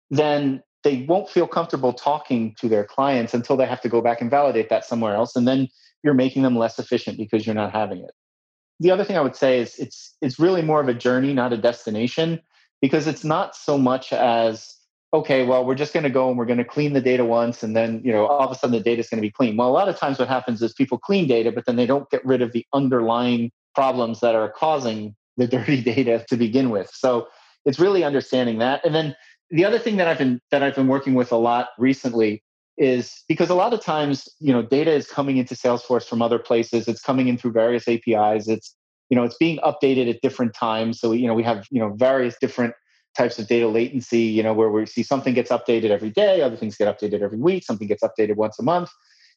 then 0.10 0.64
they 0.84 1.06
won't 1.08 1.30
feel 1.30 1.48
comfortable 1.48 1.94
talking 1.94 2.56
to 2.60 2.68
their 2.68 2.84
clients 2.84 3.36
until 3.36 3.58
they 3.58 3.66
have 3.68 3.82
to 3.82 3.90
go 3.90 4.02
back 4.02 4.22
and 4.22 4.32
validate 4.32 4.70
that 4.70 4.86
somewhere 4.86 5.16
else. 5.16 5.36
And 5.36 5.48
then 5.48 5.68
you're 6.04 6.16
making 6.16 6.42
them 6.42 6.58
less 6.58 6.80
efficient 6.80 7.18
because 7.18 7.46
you're 7.46 7.56
not 7.56 7.72
having 7.72 8.00
it. 8.00 8.12
The 8.80 8.92
other 8.92 9.04
thing 9.04 9.18
I 9.18 9.22
would 9.22 9.36
say 9.36 9.60
is 9.60 9.78
it's 9.78 10.16
it's 10.22 10.40
really 10.40 10.62
more 10.62 10.82
of 10.82 10.88
a 10.88 10.94
journey, 10.94 11.34
not 11.34 11.54
a 11.54 11.58
destination, 11.58 12.42
because 12.82 13.08
it's 13.08 13.24
not 13.24 13.56
so 13.56 13.78
much 13.78 14.12
as 14.14 14.76
okay, 15.14 15.46
well, 15.46 15.66
we're 15.66 15.76
just 15.76 15.94
going 15.94 16.04
to 16.04 16.10
go 16.10 16.28
and 16.28 16.38
we're 16.38 16.46
going 16.46 16.58
to 16.58 16.66
clean 16.66 16.92
the 16.92 17.00
data 17.00 17.24
once, 17.24 17.64
and 17.64 17.76
then 17.76 18.02
you 18.04 18.12
know 18.12 18.26
all 18.26 18.46
of 18.46 18.52
a 18.52 18.56
sudden 18.56 18.78
the 18.78 18.84
data 18.84 19.00
is 19.00 19.10
going 19.10 19.18
to 19.18 19.26
be 19.26 19.32
clean. 19.32 19.56
Well, 19.56 19.70
a 19.70 19.72
lot 19.72 19.88
of 19.88 19.98
times 19.98 20.20
what 20.20 20.28
happens 20.28 20.62
is 20.62 20.74
people 20.74 20.98
clean 20.98 21.28
data, 21.28 21.52
but 21.52 21.66
then 21.66 21.78
they 21.78 21.86
don't 21.86 22.10
get 22.10 22.26
rid 22.26 22.42
of 22.42 22.52
the 22.52 22.66
underlying 22.74 23.52
problems 23.74 24.20
that 24.20 24.36
are 24.36 24.50
causing 24.50 25.16
the 25.38 25.48
dirty 25.56 25.82
data 25.82 26.26
to 26.30 26.38
begin 26.38 26.70
with. 26.70 26.90
So 26.94 27.28
it's 27.66 27.80
really 27.80 28.04
understanding 28.04 28.60
that, 28.60 28.86
and 28.86 28.94
then 28.94 29.16
the 29.50 29.64
other 29.64 29.80
thing 29.80 29.98
that 29.98 30.08
I've 30.08 30.18
been 30.18 30.42
that 30.52 30.64
I've 30.64 30.76
been 30.76 30.88
working 30.88 31.14
with 31.14 31.32
a 31.32 31.38
lot 31.38 31.70
recently 31.78 32.44
is 32.78 33.24
because 33.28 33.50
a 33.50 33.56
lot 33.56 33.74
of 33.74 33.82
times 33.82 34.28
you 34.40 34.52
know 34.52 34.62
data 34.62 34.92
is 34.92 35.08
coming 35.08 35.38
into 35.38 35.56
salesforce 35.56 36.06
from 36.06 36.22
other 36.22 36.40
places. 36.40 36.88
It's 36.88 37.02
coming 37.02 37.28
in 37.28 37.38
through 37.38 37.52
various 37.52 37.88
apis 37.88 38.48
it's 38.48 38.76
you 39.10 39.16
know 39.16 39.24
it's 39.24 39.38
being 39.38 39.60
updated 39.60 40.10
at 40.10 40.22
different 40.22 40.54
times. 40.54 41.00
So 41.00 41.12
you 41.12 41.28
know 41.28 41.34
we 41.34 41.44
have 41.44 41.66
you 41.72 41.80
know 41.80 41.94
various 41.96 42.36
different 42.40 42.74
types 43.18 43.40
of 43.40 43.48
data 43.48 43.68
latency 43.68 44.20
you 44.20 44.44
know 44.44 44.54
where 44.54 44.70
we 44.70 44.86
see 44.86 45.04
something 45.04 45.34
gets 45.34 45.50
updated 45.50 45.90
every 45.90 46.10
day 46.10 46.42
other 46.42 46.58
things 46.58 46.76
get 46.76 46.94
updated 46.94 47.22
every 47.22 47.38
week 47.38 47.64
something 47.64 47.88
gets 47.88 48.04
updated 48.04 48.36
once 48.36 48.60
a 48.60 48.64
month. 48.64 48.90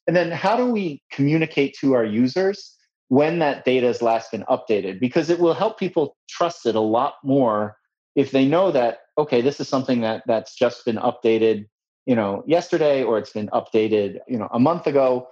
And 0.07 0.17
then 0.17 0.31
how 0.31 0.57
do 0.57 0.67
we 0.67 1.03
communicate 1.13 1.77
to 1.81 1.93
our 1.93 2.05
users 2.05 2.75
when 3.09 3.41
that 3.41 3.65
data 3.65 3.87
has 3.87 4.01
last 4.01 4.31
been 4.33 4.45
updated? 4.49 5.01
Because 5.01 5.29
it 5.29 5.39
will 5.39 5.53
help 5.53 5.79
people 5.79 6.17
trust 6.31 6.65
it 6.65 6.75
a 6.75 6.81
lot 6.81 7.15
more 7.23 7.77
if 8.17 8.33
they 8.33 8.45
know 8.45 8.73
that 8.73 8.99
okay 9.17 9.41
this 9.41 9.61
is 9.61 9.69
something 9.69 10.01
that 10.01 10.25
that's 10.27 10.55
just 10.55 10.85
been 10.85 10.97
updated 10.97 11.67
you 12.09 12.17
know 12.17 12.43
yesterday 12.47 13.05
or 13.05 13.19
it's 13.19 13.31
been 13.31 13.49
updated 13.49 14.19
you 14.27 14.39
know 14.39 14.49
a 14.51 14.59
month 14.59 14.87
ago 14.87 15.29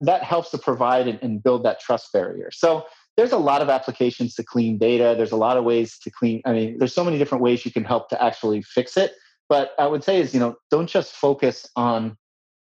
that 0.00 0.22
helps 0.24 0.50
to 0.50 0.58
provide 0.58 1.06
and 1.08 1.42
build 1.42 1.64
that 1.64 1.80
trust 1.80 2.12
barrier. 2.12 2.50
So 2.52 2.86
there's 3.16 3.32
a 3.32 3.38
lot 3.38 3.62
of 3.62 3.68
applications 3.68 4.36
to 4.36 4.44
clean 4.44 4.78
data. 4.78 5.14
There's 5.16 5.32
a 5.32 5.36
lot 5.36 5.56
of 5.56 5.64
ways 5.64 5.98
to 6.00 6.10
clean 6.10 6.42
i 6.44 6.52
mean 6.52 6.78
there's 6.78 6.92
so 6.92 7.04
many 7.04 7.18
different 7.18 7.42
ways 7.42 7.64
you 7.64 7.72
can 7.72 7.84
help 7.84 8.08
to 8.10 8.22
actually 8.22 8.62
fix 8.62 8.96
it. 8.96 9.12
But 9.48 9.70
i 9.78 9.86
would 9.86 10.02
say 10.02 10.20
is 10.20 10.34
you 10.34 10.40
know 10.40 10.56
don't 10.72 10.90
just 10.98 11.12
focus 11.14 11.66
on 11.76 12.16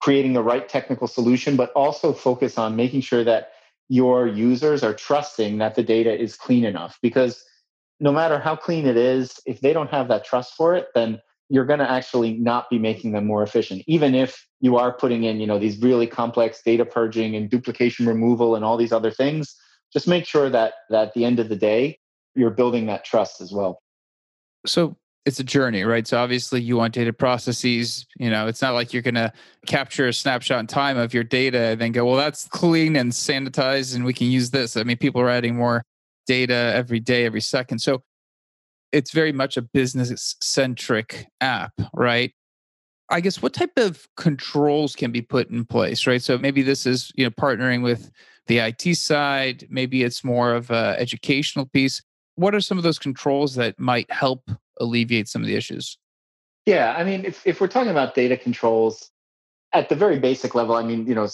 creating 0.00 0.32
the 0.32 0.42
right 0.42 0.68
technical 0.68 1.06
solution 1.06 1.54
but 1.54 1.70
also 1.72 2.12
focus 2.12 2.58
on 2.58 2.74
making 2.74 3.02
sure 3.02 3.22
that 3.22 3.52
your 3.88 4.26
users 4.26 4.82
are 4.82 4.94
trusting 4.94 5.58
that 5.58 5.74
the 5.74 5.82
data 5.82 6.12
is 6.18 6.34
clean 6.34 6.64
enough. 6.64 6.98
Because 7.02 7.44
no 8.00 8.10
matter 8.10 8.38
how 8.38 8.56
clean 8.56 8.86
it 8.86 8.96
is 8.96 9.38
if 9.44 9.60
they 9.60 9.74
don't 9.74 9.90
have 9.90 10.08
that 10.08 10.24
trust 10.24 10.54
for 10.54 10.74
it 10.74 10.88
then 10.94 11.20
you're 11.52 11.66
going 11.66 11.80
to 11.80 11.90
actually 11.90 12.32
not 12.32 12.70
be 12.70 12.78
making 12.78 13.12
them 13.12 13.26
more 13.26 13.42
efficient. 13.42 13.82
Even 13.86 14.14
if 14.14 14.48
you 14.62 14.78
are 14.78 14.90
putting 14.90 15.24
in 15.24 15.38
you 15.38 15.46
know 15.46 15.58
these 15.58 15.76
really 15.82 16.06
complex 16.06 16.62
data 16.64 16.86
purging 16.86 17.36
and 17.36 17.50
duplication 17.50 18.06
removal 18.06 18.56
and 18.56 18.64
all 18.64 18.78
these 18.78 18.92
other 18.92 19.10
things 19.10 19.54
just 19.92 20.08
make 20.08 20.24
sure 20.24 20.48
that, 20.48 20.72
that 20.88 21.08
at 21.08 21.14
the 21.14 21.26
end 21.26 21.38
of 21.38 21.50
the 21.50 21.56
day 21.56 21.98
you're 22.34 22.50
building 22.50 22.86
that 22.86 23.04
trust 23.04 23.42
as 23.42 23.52
well. 23.52 23.82
So 24.64 24.96
it's 25.26 25.40
a 25.40 25.44
journey 25.44 25.84
right? 25.84 26.06
So 26.08 26.16
obviously 26.16 26.62
you 26.62 26.78
want 26.78 26.94
data 26.94 27.12
processes 27.12 28.06
you 28.18 28.30
know 28.30 28.46
it's 28.46 28.62
not 28.62 28.72
like 28.72 28.94
you're 28.94 29.02
going 29.02 29.16
to 29.16 29.30
capture 29.66 30.08
a 30.08 30.14
snapshot 30.14 30.60
in 30.60 30.66
time 30.66 30.96
of 30.96 31.12
your 31.12 31.24
data 31.24 31.58
and 31.58 31.80
then 31.82 31.92
go 31.92 32.06
well 32.06 32.16
that's 32.16 32.48
clean 32.48 32.96
and 32.96 33.12
sanitized 33.12 33.94
and 33.94 34.06
we 34.06 34.14
can 34.14 34.30
use 34.30 34.50
this. 34.50 34.78
I 34.78 34.84
mean 34.84 34.96
people 34.96 35.20
are 35.20 35.28
adding 35.28 35.56
more 35.56 35.84
data 36.26 36.72
every 36.74 37.00
day 37.00 37.26
every 37.26 37.42
second. 37.42 37.80
So 37.80 38.02
it's 38.92 39.10
very 39.10 39.32
much 39.32 39.56
a 39.56 39.62
business 39.62 40.36
centric 40.40 41.26
app, 41.40 41.72
right? 41.94 42.32
I 43.10 43.20
guess 43.20 43.42
what 43.42 43.52
type 43.52 43.72
of 43.76 44.06
controls 44.16 44.94
can 44.94 45.12
be 45.12 45.22
put 45.22 45.50
in 45.50 45.64
place, 45.64 46.06
right? 46.06 46.22
So 46.22 46.38
maybe 46.38 46.62
this 46.62 46.86
is 46.86 47.10
you 47.14 47.24
know 47.24 47.30
partnering 47.30 47.82
with 47.82 48.10
the 48.46 48.58
IT 48.58 48.96
side. 48.96 49.66
Maybe 49.70 50.02
it's 50.02 50.24
more 50.24 50.54
of 50.54 50.70
a 50.70 50.96
educational 50.98 51.66
piece. 51.66 52.02
What 52.36 52.54
are 52.54 52.60
some 52.60 52.78
of 52.78 52.84
those 52.84 52.98
controls 52.98 53.54
that 53.56 53.78
might 53.78 54.10
help 54.10 54.50
alleviate 54.80 55.28
some 55.28 55.42
of 55.42 55.48
the 55.48 55.56
issues? 55.56 55.98
Yeah, 56.64 56.94
I 56.96 57.04
mean, 57.04 57.24
if 57.24 57.46
if 57.46 57.60
we're 57.60 57.68
talking 57.68 57.90
about 57.90 58.14
data 58.14 58.36
controls 58.36 59.10
at 59.72 59.88
the 59.88 59.94
very 59.94 60.18
basic 60.18 60.54
level, 60.54 60.74
I 60.74 60.82
mean, 60.82 61.06
you 61.06 61.14
know, 61.14 61.28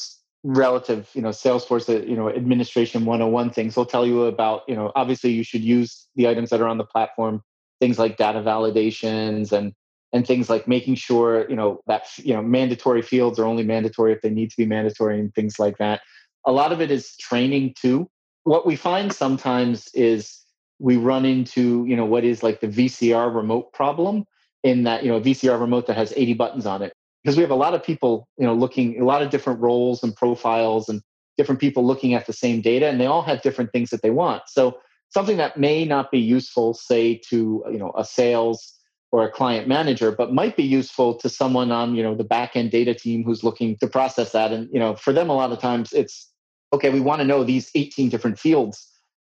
relative, 0.45 1.11
you 1.15 1.23
know, 1.23 1.31
Salesforce, 1.31 1.89
uh, 1.89 2.05
you 2.05 2.17
know, 2.17 2.31
administration 2.31 3.05
101 3.05 3.51
things 3.51 3.77
will 3.77 3.87
tell 3.87 4.07
you 4.07 4.25
about, 4.25 4.63
you 4.69 4.77
know, 4.77 4.93
obviously 4.95 5.31
you 5.31 5.43
should 5.43 5.63
use 5.63 6.07
the 6.15 6.29
items 6.29 6.51
that 6.51 6.61
are 6.61 6.69
on 6.69 6.79
the 6.79 6.85
platform 6.85 7.43
things 7.81 7.99
like 7.99 8.17
data 8.17 8.41
validations 8.41 9.53
and 9.53 9.73
and 10.13 10.27
things 10.27 10.49
like 10.49 10.67
making 10.67 10.95
sure 10.95 11.49
you 11.51 11.57
know 11.57 11.81
that 11.87 12.07
you 12.19 12.35
know 12.35 12.43
mandatory 12.43 13.03
fields 13.03 13.39
are 13.39 13.45
only 13.45 13.63
mandatory 13.63 14.13
if 14.13 14.23
they 14.23 14.31
need 14.31 14.51
to 14.51 14.57
be 14.57 14.67
mandatory 14.67 15.19
and 15.19 15.35
things 15.35 15.59
like 15.59 15.79
that. 15.79 16.01
A 16.47 16.53
lot 16.53 16.73
of 16.73 16.81
it 16.81 16.91
is 16.91 17.17
training 17.17 17.75
too. 17.79 18.09
What 18.45 18.67
we 18.67 18.77
find 18.77 19.13
sometimes 19.13 19.89
is 19.95 20.45
we 20.79 20.97
run 20.97 21.25
into 21.25 21.85
you 21.87 21.97
know 21.97 22.07
what 22.07 22.25
is 22.25 22.43
like 22.43 22.61
the 22.61 22.69
vcr 22.69 23.35
remote 23.35 23.73
problem 23.73 24.25
in 24.63 24.85
that 24.85 25.05
you 25.05 25.11
know 25.11 25.21
vcr 25.21 25.61
remote 25.61 25.87
that 25.87 25.97
has 25.97 26.13
80 26.17 26.35
buttons 26.35 26.67
on 26.67 26.83
it. 26.83 26.93
Because 27.23 27.37
we 27.37 27.43
have 27.43 27.51
a 27.51 27.57
lot 27.57 27.75
of 27.75 27.83
people 27.83 28.29
you 28.39 28.47
know 28.47 28.55
looking 28.55 29.01
a 29.01 29.05
lot 29.05 29.23
of 29.23 29.31
different 29.31 29.61
roles 29.61 30.03
and 30.03 30.15
profiles 30.17 30.89
and 30.89 31.03
different 31.37 31.61
people 31.61 31.87
looking 31.87 32.15
at 32.15 32.27
the 32.27 32.33
same 32.33 32.61
data 32.61 32.87
and 32.89 33.01
they 33.01 33.07
all 33.07 33.23
have 33.23 33.43
different 33.43 33.73
things 33.73 33.91
that 33.91 34.03
they 34.03 34.11
want. 34.11 34.43
So 34.49 34.79
something 35.11 35.37
that 35.39 35.57
may 35.57 35.85
not 35.85 36.11
be 36.11 36.19
useful, 36.19 36.75
say, 36.75 37.21
to 37.31 37.65
you 37.71 37.79
know 37.79 37.93
a 37.97 38.05
sales 38.05 38.75
or 39.11 39.25
a 39.25 39.31
client 39.31 39.67
manager, 39.67 40.13
but 40.13 40.35
might 40.35 40.57
be 40.57 40.63
useful 40.63 41.15
to 41.15 41.29
someone 41.29 41.73
on 41.73 41.95
you 41.95 42.03
know 42.03 42.15
the 42.15 42.25
back 42.25 42.57
end 42.57 42.71
data 42.71 42.95
team 42.95 43.25
who's 43.25 43.43
looking 43.45 43.77
to 43.79 43.87
process 43.87 44.33
that. 44.33 44.53
And 44.53 44.69
you 44.73 44.79
know, 44.79 44.95
for 44.95 45.13
them, 45.13 45.31
a 45.31 45.35
lot 45.35 45.53
of 45.53 45.61
times 45.61 45.93
it's 45.93 46.31
okay. 46.73 46.91
We 46.91 47.01
want 47.01 47.21
to 47.21 47.27
know 47.27 47.45
these 47.45 47.71
18 47.75 48.09
different 48.09 48.39
fields 48.39 48.87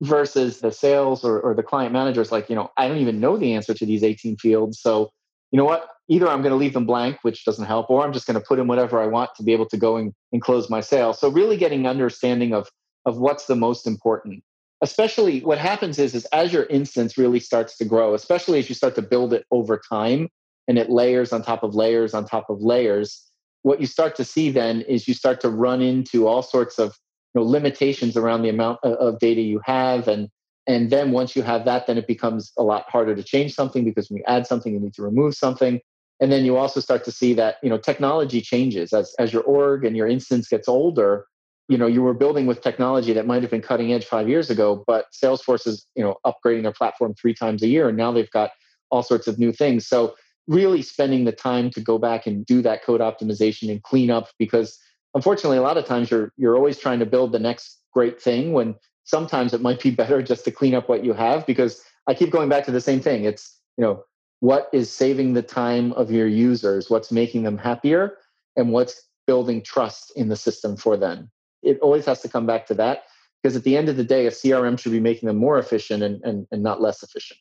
versus 0.03 0.61
the 0.61 0.71
sales 0.71 1.25
or, 1.25 1.41
or 1.41 1.55
the 1.55 1.63
client 1.63 1.93
manager 1.93 2.21
is 2.21 2.31
like, 2.31 2.49
you 2.49 2.55
know, 2.55 2.71
I 2.77 2.87
don't 2.87 2.99
even 2.99 3.21
know 3.21 3.37
the 3.37 3.55
answer 3.55 3.75
to 3.75 3.85
these 3.85 4.05
18 4.05 4.37
fields. 4.37 4.81
So, 4.81 5.11
you 5.51 5.57
know 5.57 5.65
what? 5.65 5.89
Either 6.09 6.29
I'm 6.29 6.41
going 6.41 6.53
to 6.53 6.57
leave 6.57 6.73
them 6.73 6.87
blank, 6.87 7.19
which 7.23 7.45
doesn't 7.45 7.65
help, 7.65 7.91
or 7.91 8.05
I'm 8.05 8.13
just 8.13 8.27
going 8.27 8.39
to 8.39 8.47
put 8.47 8.59
in 8.59 8.69
whatever 8.69 9.03
I 9.03 9.07
want 9.07 9.31
to 9.37 9.43
be 9.43 9.53
able 9.53 9.67
to 9.67 9.77
go 9.77 9.97
and, 9.97 10.15
and 10.33 10.41
close 10.41 10.71
my 10.71 10.81
sale. 10.81 11.13
So 11.13 11.29
really 11.29 11.57
getting 11.57 11.87
understanding 11.87 12.55
of 12.55 12.69
of 13.07 13.19
what's 13.19 13.47
the 13.47 13.57
most 13.57 13.87
important 13.87 14.43
especially 14.81 15.41
what 15.41 15.59
happens 15.59 15.99
is 15.99 16.15
is 16.15 16.25
as 16.27 16.53
your 16.53 16.65
instance 16.65 17.19
really 17.19 17.41
starts 17.41 17.77
to 17.77 17.85
grow 17.85 18.15
especially 18.15 18.59
as 18.59 18.69
you 18.69 18.75
start 18.75 18.95
to 18.95 19.03
build 19.03 19.33
it 19.33 19.45
over 19.51 19.81
time 19.91 20.29
and 20.67 20.79
it 20.79 20.91
layers 20.91 21.33
on 21.33 21.43
top 21.43 21.63
of 21.63 21.75
layers 21.75 22.15
on 22.15 22.25
top 22.25 22.49
of 22.51 22.61
layers 22.61 23.29
what 23.63 23.81
you 23.81 23.87
start 23.87 24.15
to 24.17 24.25
see 24.25 24.51
then 24.51 24.83
is 24.83 25.09
you 25.09 25.15
start 25.15 25.41
to 25.41 25.49
run 25.49 25.83
into 25.83 26.27
all 26.27 26.43
sorts 26.43 26.79
of 26.79 26.97
you 27.35 27.41
know, 27.41 27.47
limitations 27.47 28.17
around 28.17 28.43
the 28.43 28.49
amount 28.49 28.79
of 28.83 29.19
data 29.19 29.41
you 29.41 29.61
have. 29.65 30.09
And 30.09 30.29
and 30.67 30.91
then 30.91 31.13
once 31.13 31.35
you 31.35 31.43
have 31.43 31.65
that 31.65 31.87
then 31.87 31.99
it 31.99 32.07
becomes 32.07 32.53
a 32.59 32.63
lot 32.63 32.85
harder 32.89 33.15
to 33.15 33.23
change 33.23 33.55
something 33.55 33.85
because 33.85 34.11
when 34.11 34.19
you 34.19 34.25
add 34.27 34.47
something 34.47 34.73
you 34.73 34.81
need 34.81 34.95
to 34.95 35.03
remove 35.03 35.35
something. 35.35 35.81
And 36.21 36.33
then 36.33 36.45
you 36.45 36.57
also 36.57 36.81
start 36.81 37.05
to 37.05 37.13
see 37.13 37.33
that 37.35 37.57
you 37.63 37.71
know 37.71 37.79
technology 37.79 38.41
changes. 38.41 38.93
As 38.93 39.15
as 39.19 39.33
your 39.33 39.43
org 39.43 39.85
and 39.85 39.97
your 39.97 40.07
instance 40.07 40.49
gets 40.49 40.69
older 40.69 41.27
you 41.69 41.77
know 41.77 41.87
you 41.87 42.03
were 42.03 42.15
building 42.15 42.47
with 42.47 42.61
technology 42.63 43.13
that 43.13 43.27
might 43.27 43.43
have 43.43 43.51
been 43.51 43.63
cutting 43.63 43.93
edge 43.93 44.05
five 44.05 44.29
years 44.29 44.51
ago 44.51 44.85
but 44.87 45.07
salesforce 45.13 45.67
is 45.67 45.87
you 45.95 46.03
know 46.03 46.17
upgrading 46.25 46.63
their 46.63 46.73
platform 46.73 47.15
three 47.15 47.35
times 47.35 47.63
a 47.63 47.69
year 47.69 47.89
and 47.89 47.97
now 47.97 48.11
they've 48.11 48.31
got 48.31 48.51
all 48.91 49.03
sorts 49.03 49.27
of 49.27 49.39
new 49.39 49.53
things. 49.53 49.87
So 49.87 50.15
really 50.47 50.83
spending 50.83 51.25
the 51.25 51.33
time 51.33 51.71
to 51.71 51.81
go 51.81 51.99
back 51.99 52.27
and 52.27 52.45
do 52.47 52.63
that 52.63 52.83
code 52.83 53.01
optimization 53.01 53.71
and 53.71 53.83
clean 53.83 54.11
up 54.11 54.29
because 54.39 54.79
unfortunately 55.15 55.59
a 55.59 55.63
lot 55.63 55.77
of 55.77 55.85
times 55.85 56.11
you're 56.11 56.33
you're 56.37 56.57
always 56.57 56.79
trying 56.79 56.99
to 56.99 57.07
build 57.07 57.33
the 57.33 57.39
next 57.39 57.81
great 57.93 58.21
thing 58.21 58.53
when 58.53 58.75
sometimes 59.05 59.53
it 59.53 59.61
might 59.61 59.81
be 59.83 59.91
better 60.03 60.23
just 60.23 60.45
to 60.45 60.51
clean 60.51 60.75
up 60.75 60.89
what 60.89 61.05
you 61.05 61.13
have 61.13 61.47
because 61.47 61.83
i 62.07 62.15
keep 62.15 62.31
going 62.31 62.49
back 62.49 62.65
to 62.65 62.73
the 62.73 62.81
same 62.81 63.01
thing. 63.01 63.25
It's 63.25 63.59
you 63.77 63.85
know 63.85 64.05
what 64.41 64.69
is 64.73 64.91
saving 64.91 65.35
the 65.35 65.43
time 65.43 65.93
of 65.95 66.11
your 66.11 66.29
users? 66.29 66.89
What's 66.89 67.11
making 67.11 67.43
them 67.43 67.59
happier? 67.59 68.17
And 68.57 68.73
what's 68.73 69.03
building 69.27 69.63
trust 69.63 70.13
in 70.17 70.29
the 70.29 70.37
system 70.37 70.77
for 70.77 70.97
them 70.97 71.31
it 71.63 71.79
always 71.81 72.07
has 72.07 72.21
to 72.23 72.29
come 72.29 72.47
back 72.47 72.67
to 72.67 72.75
that 72.75 73.05
because 73.43 73.57
at 73.57 73.65
the 73.65 73.77
end 73.77 73.89
of 73.89 73.97
the 73.97 74.05
day, 74.05 74.27
a 74.27 74.31
CRM 74.31 74.79
should 74.79 74.93
be 74.93 75.01
making 75.01 75.27
them 75.27 75.37
more 75.37 75.59
efficient 75.59 76.03
and, 76.03 76.23
and, 76.25 76.47
and 76.51 76.63
not 76.63 76.81
less 76.81 77.03
efficient. 77.03 77.39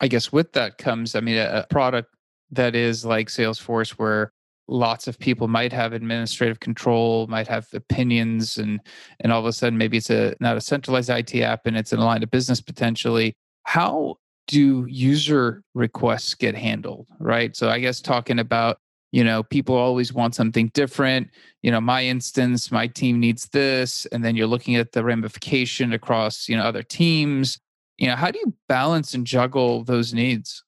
I 0.00 0.08
guess 0.08 0.32
with 0.32 0.52
that 0.52 0.78
comes, 0.78 1.14
I 1.14 1.20
mean, 1.20 1.38
a, 1.38 1.64
a 1.64 1.66
product 1.68 2.14
that 2.50 2.74
is 2.74 3.04
like 3.04 3.28
Salesforce, 3.28 3.90
where 3.90 4.32
lots 4.68 5.08
of 5.08 5.18
people 5.18 5.48
might 5.48 5.72
have 5.72 5.92
administrative 5.92 6.60
control, 6.60 7.26
might 7.26 7.48
have 7.48 7.66
opinions, 7.72 8.58
and 8.58 8.80
and 9.20 9.32
all 9.32 9.40
of 9.40 9.46
a 9.46 9.52
sudden 9.52 9.78
maybe 9.78 9.96
it's 9.96 10.10
a 10.10 10.34
not 10.40 10.56
a 10.56 10.60
centralized 10.60 11.10
IT 11.10 11.34
app 11.36 11.66
and 11.66 11.76
it's 11.76 11.92
in 11.92 11.98
a 11.98 12.04
line 12.04 12.22
of 12.22 12.30
business 12.30 12.60
potentially. 12.60 13.34
How 13.64 14.16
do 14.46 14.86
user 14.88 15.62
requests 15.74 16.34
get 16.34 16.54
handled? 16.54 17.06
Right. 17.18 17.56
So 17.56 17.68
I 17.68 17.80
guess 17.80 18.00
talking 18.00 18.38
about 18.38 18.78
you 19.12 19.24
know 19.24 19.42
people 19.42 19.74
always 19.74 20.12
want 20.12 20.34
something 20.34 20.70
different. 20.74 21.28
You 21.62 21.70
know 21.70 21.80
my 21.80 22.04
instance 22.04 22.70
my 22.70 22.86
team 22.86 23.20
needs 23.20 23.48
this 23.48 24.06
and 24.06 24.24
then 24.24 24.36
you're 24.36 24.46
looking 24.46 24.76
at 24.76 24.92
the 24.92 25.04
ramification 25.04 25.92
across 25.92 26.48
you 26.48 26.56
know 26.56 26.62
other 26.62 26.82
teams. 26.82 27.58
You 27.96 28.08
know 28.08 28.16
how 28.16 28.30
do 28.30 28.38
you 28.38 28.54
balance 28.68 29.14
and 29.14 29.26
juggle 29.26 29.84
those 29.84 30.14
needs? 30.14 30.62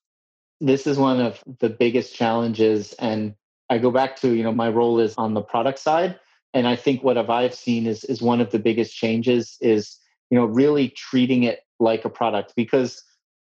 This 0.59 0.85
is 0.85 0.97
one 0.97 1.19
of 1.19 1.43
the 1.59 1.69
biggest 1.69 2.15
challenges 2.15 2.93
and 2.93 3.33
i 3.71 3.77
go 3.77 3.89
back 3.89 4.15
to 4.17 4.35
you 4.35 4.43
know 4.43 4.51
my 4.51 4.69
role 4.69 4.99
is 4.99 5.15
on 5.17 5.33
the 5.33 5.41
product 5.41 5.79
side 5.79 6.19
and 6.53 6.67
i 6.67 6.75
think 6.75 7.03
what 7.03 7.17
i've 7.17 7.55
seen 7.55 7.87
is 7.87 8.03
is 8.03 8.21
one 8.21 8.41
of 8.41 8.51
the 8.51 8.59
biggest 8.59 8.93
changes 8.93 9.57
is 9.61 9.97
you 10.29 10.37
know 10.37 10.45
really 10.45 10.89
treating 10.89 11.43
it 11.43 11.61
like 11.79 12.05
a 12.05 12.09
product 12.09 12.53
because 12.55 13.03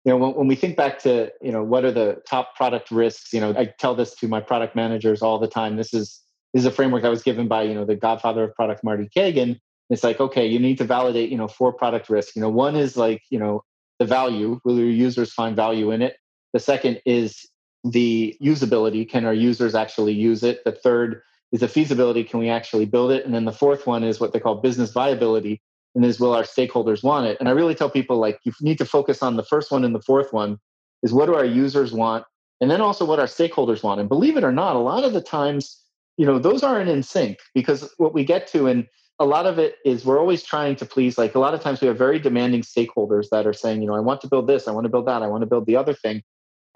you 0.05 0.13
know 0.13 0.17
when, 0.17 0.33
when 0.33 0.47
we 0.47 0.55
think 0.55 0.77
back 0.77 0.99
to 1.01 1.31
you 1.43 1.53
know 1.53 1.63
what 1.63 1.85
are 1.85 1.93
the 1.93 2.23
top 2.27 2.57
product 2.57 2.91
risks 2.91 3.33
you 3.33 3.41
know 3.41 3.55
i 3.57 3.67
tell 3.79 3.95
this 3.95 4.15
to 4.15 4.29
my 4.29 4.41
product 4.41 4.75
managers 4.75 5.23
all 5.23 5.39
the 5.39 5.49
time. 5.49 5.77
This 5.77 5.93
is 5.93 6.21
this 6.53 6.63
is 6.63 6.67
a 6.67 6.71
framework 6.71 7.03
that 7.03 7.11
was 7.11 7.23
given 7.23 7.49
by 7.49 7.63
you 7.63 7.75
know 7.75 7.85
the 7.85 7.97
godfather 7.97 8.45
of 8.45 8.55
product 8.55 8.83
marty 8.83 9.09
cagan 9.15 9.61
it's 9.91 10.05
like 10.05 10.21
okay 10.21 10.47
you 10.47 10.59
need 10.59 10.79
to 10.79 10.85
validate 10.85 11.31
you 11.31 11.37
know 11.37 11.49
four 11.49 11.73
product 11.73 12.09
risks. 12.09 12.35
You 12.37 12.43
know 12.43 12.49
one 12.49 12.77
is 12.77 12.97
like 12.97 13.23
you 13.31 13.39
know 13.39 13.65
the 13.99 14.07
value 14.07 14.61
will 14.65 14.79
your 14.79 14.89
users 14.89 15.33
find 15.33 15.55
value 15.55 15.91
in 15.91 16.01
it? 16.01 16.17
The 16.53 16.61
second 16.61 17.03
is 17.05 17.47
the 17.85 18.37
usability. 18.43 19.09
Can 19.09 19.25
our 19.25 19.35
users 19.35 19.75
actually 19.75 20.13
use 20.13 20.43
it? 20.43 20.65
The 20.65 20.73
third 20.73 21.23
is 21.53 21.61
the 21.61 21.69
feasibility. 21.69 22.25
Can 22.25 22.41
we 22.41 22.49
actually 22.49 22.87
build 22.87 23.11
it? 23.11 23.25
And 23.25 23.35
then 23.35 23.45
the 23.45 23.53
fourth 23.53 23.87
one 23.87 24.05
is 24.05 24.21
what 24.21 24.33
they 24.33 24.41
call 24.41 24.57
business 24.57 24.93
viability 24.93 25.61
and 25.95 26.05
is 26.05 26.21
will 26.21 26.35
our 26.35 26.43
stakeholders 26.43 27.03
want 27.03 27.27
it. 27.27 27.37
And 27.41 27.49
i 27.49 27.53
really 27.53 27.75
tell 27.75 27.91
people 27.91 28.19
like 28.19 28.39
you 28.45 28.53
need 28.61 28.79
to 28.79 28.85
focus 28.85 29.23
on 29.23 29.37
the 29.37 29.43
first 29.43 29.71
one 29.71 29.85
and 29.85 29.95
the 29.95 30.03
fourth 30.03 30.33
one 30.33 30.59
is 31.03 31.13
what 31.13 31.27
do 31.27 31.35
our 31.35 31.45
users 31.45 31.93
want 31.93 32.25
and 32.61 32.71
then 32.71 32.81
also 32.81 33.05
what 33.05 33.19
our 33.19 33.27
stakeholders 33.27 33.83
want. 33.83 34.01
And 34.01 34.09
believe 34.09 34.37
it 34.37 34.45
or 34.45 34.53
not 34.53 34.77
a 34.77 34.81
lot 34.81 35.05
of 35.05 35.13
the 35.13 35.21
times 35.21 35.81
you 36.17 36.27
know 36.27 36.39
those 36.39 36.63
aren't 36.63 36.91
in 36.91 37.03
sync 37.03 37.39
because 37.55 37.93
what 37.97 38.13
we 38.13 38.25
get 38.25 38.47
to 38.49 38.67
and 38.67 38.87
a 39.19 39.25
lot 39.25 39.47
of 39.47 39.59
it 39.59 39.77
is 39.85 40.05
we're 40.05 40.19
always 40.19 40.43
trying 40.43 40.77
to 40.77 40.85
please 40.85 41.17
like 41.17 41.35
a 41.35 41.39
lot 41.39 41.55
of 41.55 41.61
times 41.61 41.81
we 41.81 41.89
have 41.89 41.97
very 41.97 42.19
demanding 42.19 42.63
stakeholders 42.63 43.29
that 43.31 43.47
are 43.47 43.53
saying 43.53 43.81
you 43.81 43.87
know 43.87 43.95
i 43.95 44.01
want 44.01 44.21
to 44.21 44.29
build 44.29 44.47
this 44.47 44.69
i 44.69 44.73
want 44.73 44.85
to 44.85 44.91
build 44.91 45.07
that 45.07 45.23
i 45.23 45.27
want 45.27 45.41
to 45.41 45.47
build 45.47 45.67
the 45.67 45.77
other 45.77 45.95
thing. 45.95 46.23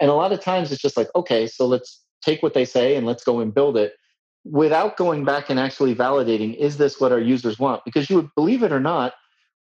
And 0.00 0.10
a 0.10 0.14
lot 0.14 0.32
of 0.32 0.40
times 0.40 0.72
it's 0.72 0.80
just 0.80 0.96
like 0.96 1.08
okay 1.14 1.46
so 1.46 1.66
let's 1.66 2.02
take 2.22 2.42
what 2.42 2.54
they 2.54 2.64
say 2.64 2.96
and 2.96 3.06
let's 3.06 3.22
go 3.22 3.40
and 3.40 3.52
build 3.52 3.76
it 3.76 3.92
without 4.44 4.96
going 4.96 5.24
back 5.24 5.48
and 5.50 5.58
actually 5.58 5.94
validating 5.94 6.54
is 6.56 6.76
this 6.76 7.00
what 7.00 7.12
our 7.12 7.18
users 7.18 7.58
want? 7.58 7.84
Because 7.84 8.10
you 8.10 8.16
would 8.16 8.30
believe 8.34 8.62
it 8.62 8.72
or 8.72 8.80
not 8.80 9.14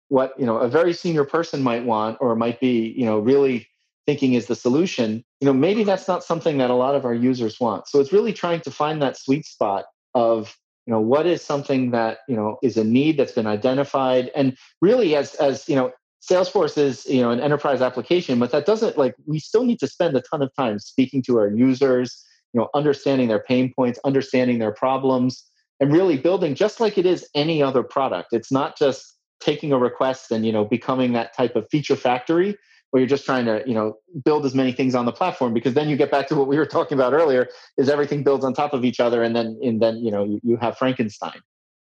what 0.09 0.33
you 0.37 0.45
know 0.45 0.57
a 0.57 0.67
very 0.67 0.93
senior 0.93 1.23
person 1.23 1.63
might 1.63 1.85
want 1.85 2.17
or 2.19 2.35
might 2.35 2.59
be 2.59 2.93
you 2.97 3.05
know 3.05 3.19
really 3.19 3.67
thinking 4.05 4.33
is 4.33 4.47
the 4.47 4.55
solution 4.55 5.23
you 5.39 5.45
know 5.45 5.53
maybe 5.53 5.83
that's 5.85 6.07
not 6.07 6.23
something 6.23 6.57
that 6.57 6.69
a 6.69 6.75
lot 6.75 6.95
of 6.95 7.05
our 7.05 7.13
users 7.13 7.59
want. 7.59 7.87
So 7.87 7.99
it's 7.99 8.11
really 8.11 8.33
trying 8.33 8.61
to 8.61 8.71
find 8.71 9.01
that 9.01 9.17
sweet 9.17 9.45
spot 9.45 9.85
of 10.13 10.55
you 10.85 10.91
know 10.91 10.99
what 10.99 11.25
is 11.25 11.41
something 11.41 11.91
that 11.91 12.19
you 12.27 12.35
know 12.35 12.57
is 12.61 12.77
a 12.77 12.83
need 12.83 13.17
that's 13.17 13.31
been 13.31 13.47
identified? 13.47 14.31
And 14.35 14.57
really 14.81 15.15
as 15.15 15.35
as 15.35 15.67
you 15.69 15.75
know 15.75 15.91
salesforce 16.21 16.77
is 16.77 17.05
you 17.05 17.21
know 17.21 17.31
an 17.31 17.39
enterprise 17.39 17.81
application 17.81 18.39
but 18.39 18.51
that 18.51 18.65
doesn't 18.65 18.97
like 18.97 19.13
we 19.25 19.39
still 19.39 19.65
need 19.65 19.79
to 19.79 19.87
spend 19.87 20.15
a 20.15 20.21
ton 20.21 20.41
of 20.41 20.53
time 20.55 20.79
speaking 20.79 21.21
to 21.21 21.37
our 21.37 21.49
users 21.49 22.23
you 22.53 22.59
know 22.59 22.69
understanding 22.73 23.27
their 23.27 23.43
pain 23.43 23.73
points 23.75 23.99
understanding 24.05 24.59
their 24.59 24.71
problems 24.71 25.43
and 25.79 25.91
really 25.91 26.17
building 26.17 26.55
just 26.55 26.79
like 26.79 26.97
it 26.97 27.05
is 27.05 27.27
any 27.35 27.61
other 27.61 27.83
product. 27.83 28.29
It's 28.31 28.51
not 28.51 28.77
just 28.77 29.17
taking 29.41 29.73
a 29.73 29.77
request 29.77 30.31
and 30.31 30.45
you 30.45 30.51
know 30.51 30.63
becoming 30.63 31.13
that 31.13 31.35
type 31.35 31.55
of 31.55 31.67
feature 31.69 31.95
factory 31.95 32.55
where 32.91 33.01
you're 33.01 33.09
just 33.09 33.25
trying 33.25 33.45
to 33.45 33.61
you 33.65 33.73
know 33.73 33.97
build 34.23 34.45
as 34.45 34.55
many 34.55 34.71
things 34.71 34.95
on 34.95 35.05
the 35.05 35.11
platform 35.11 35.53
because 35.53 35.73
then 35.73 35.89
you 35.89 35.97
get 35.97 36.11
back 36.11 36.27
to 36.27 36.35
what 36.35 36.47
we 36.47 36.57
were 36.57 36.65
talking 36.77 36.97
about 36.97 37.13
earlier 37.13 37.49
is 37.77 37.89
everything 37.89 38.23
builds 38.23 38.45
on 38.45 38.53
top 38.53 38.73
of 38.73 38.85
each 38.85 38.99
other 38.99 39.23
and 39.23 39.35
then 39.35 39.59
and 39.61 39.81
then 39.81 39.97
you 39.97 40.11
know 40.11 40.23
you, 40.23 40.39
you 40.43 40.57
have 40.57 40.77
frankenstein. 40.77 41.41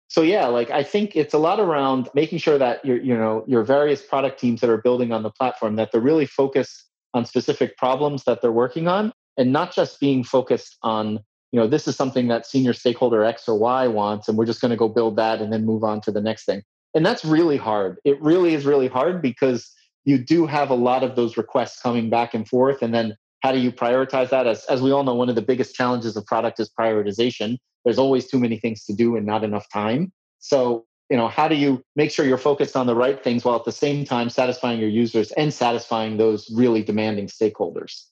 So 0.07 0.21
yeah 0.21 0.47
like 0.47 0.69
i 0.71 0.83
think 0.83 1.15
it's 1.15 1.33
a 1.33 1.37
lot 1.37 1.59
around 1.59 2.09
making 2.13 2.39
sure 2.39 2.57
that 2.57 2.85
your 2.85 2.97
you 2.97 3.17
know 3.17 3.43
your 3.47 3.63
various 3.63 4.01
product 4.01 4.39
teams 4.39 4.61
that 4.61 4.69
are 4.69 4.81
building 4.81 5.11
on 5.11 5.23
the 5.23 5.31
platform 5.31 5.75
that 5.75 5.91
they're 5.91 6.01
really 6.01 6.25
focused 6.25 6.85
on 7.13 7.25
specific 7.25 7.77
problems 7.77 8.23
that 8.23 8.41
they're 8.41 8.51
working 8.51 8.87
on 8.87 9.11
and 9.41 9.51
not 9.51 9.73
just 9.73 9.99
being 9.99 10.23
focused 10.23 10.77
on 10.83 11.19
you 11.51 11.59
know 11.59 11.67
this 11.67 11.87
is 11.87 11.95
something 11.95 12.27
that 12.27 12.45
senior 12.45 12.73
stakeholder 12.73 13.25
x 13.25 13.49
or 13.49 13.57
y 13.57 13.87
wants 13.87 14.29
and 14.29 14.37
we're 14.37 14.45
just 14.45 14.61
going 14.61 14.69
to 14.69 14.77
go 14.77 14.87
build 14.87 15.15
that 15.17 15.41
and 15.41 15.51
then 15.51 15.65
move 15.65 15.83
on 15.83 15.99
to 16.01 16.11
the 16.11 16.21
next 16.21 16.45
thing. 16.45 16.61
And 16.93 17.05
that's 17.05 17.25
really 17.25 17.57
hard. 17.57 17.97
It 18.05 18.21
really 18.21 18.53
is 18.53 18.65
really 18.65 18.87
hard 18.87 19.21
because 19.21 19.69
you 20.05 20.17
do 20.17 20.45
have 20.45 20.69
a 20.69 20.75
lot 20.75 21.03
of 21.03 21.15
those 21.15 21.37
requests 21.37 21.81
coming 21.81 22.09
back 22.09 22.33
and 22.33 22.47
forth 22.47 22.81
and 22.81 22.93
then 22.93 23.15
how 23.41 23.51
do 23.51 23.57
you 23.57 23.71
prioritize 23.71 24.29
that? 24.29 24.45
As, 24.45 24.63
as 24.65 24.83
we 24.83 24.91
all 24.91 25.03
know 25.03 25.15
one 25.15 25.27
of 25.27 25.35
the 25.35 25.41
biggest 25.41 25.73
challenges 25.73 26.15
of 26.15 26.23
product 26.27 26.59
is 26.59 26.69
prioritization. 26.79 27.57
There's 27.83 27.97
always 27.97 28.27
too 28.27 28.39
many 28.39 28.59
things 28.59 28.85
to 28.85 28.93
do 28.93 29.15
and 29.15 29.25
not 29.25 29.43
enough 29.43 29.67
time. 29.73 30.13
So 30.37 30.85
you 31.09 31.17
know 31.17 31.27
how 31.27 31.47
do 31.47 31.55
you 31.55 31.83
make 31.95 32.11
sure 32.11 32.25
you're 32.25 32.37
focused 32.37 32.75
on 32.77 32.85
the 32.85 32.95
right 32.95 33.21
things 33.21 33.43
while 33.43 33.55
at 33.55 33.65
the 33.65 33.71
same 33.71 34.05
time 34.05 34.29
satisfying 34.29 34.79
your 34.79 34.89
users 34.89 35.31
and 35.31 35.51
satisfying 35.51 36.17
those 36.17 36.49
really 36.55 36.83
demanding 36.83 37.27
stakeholders 37.27 38.05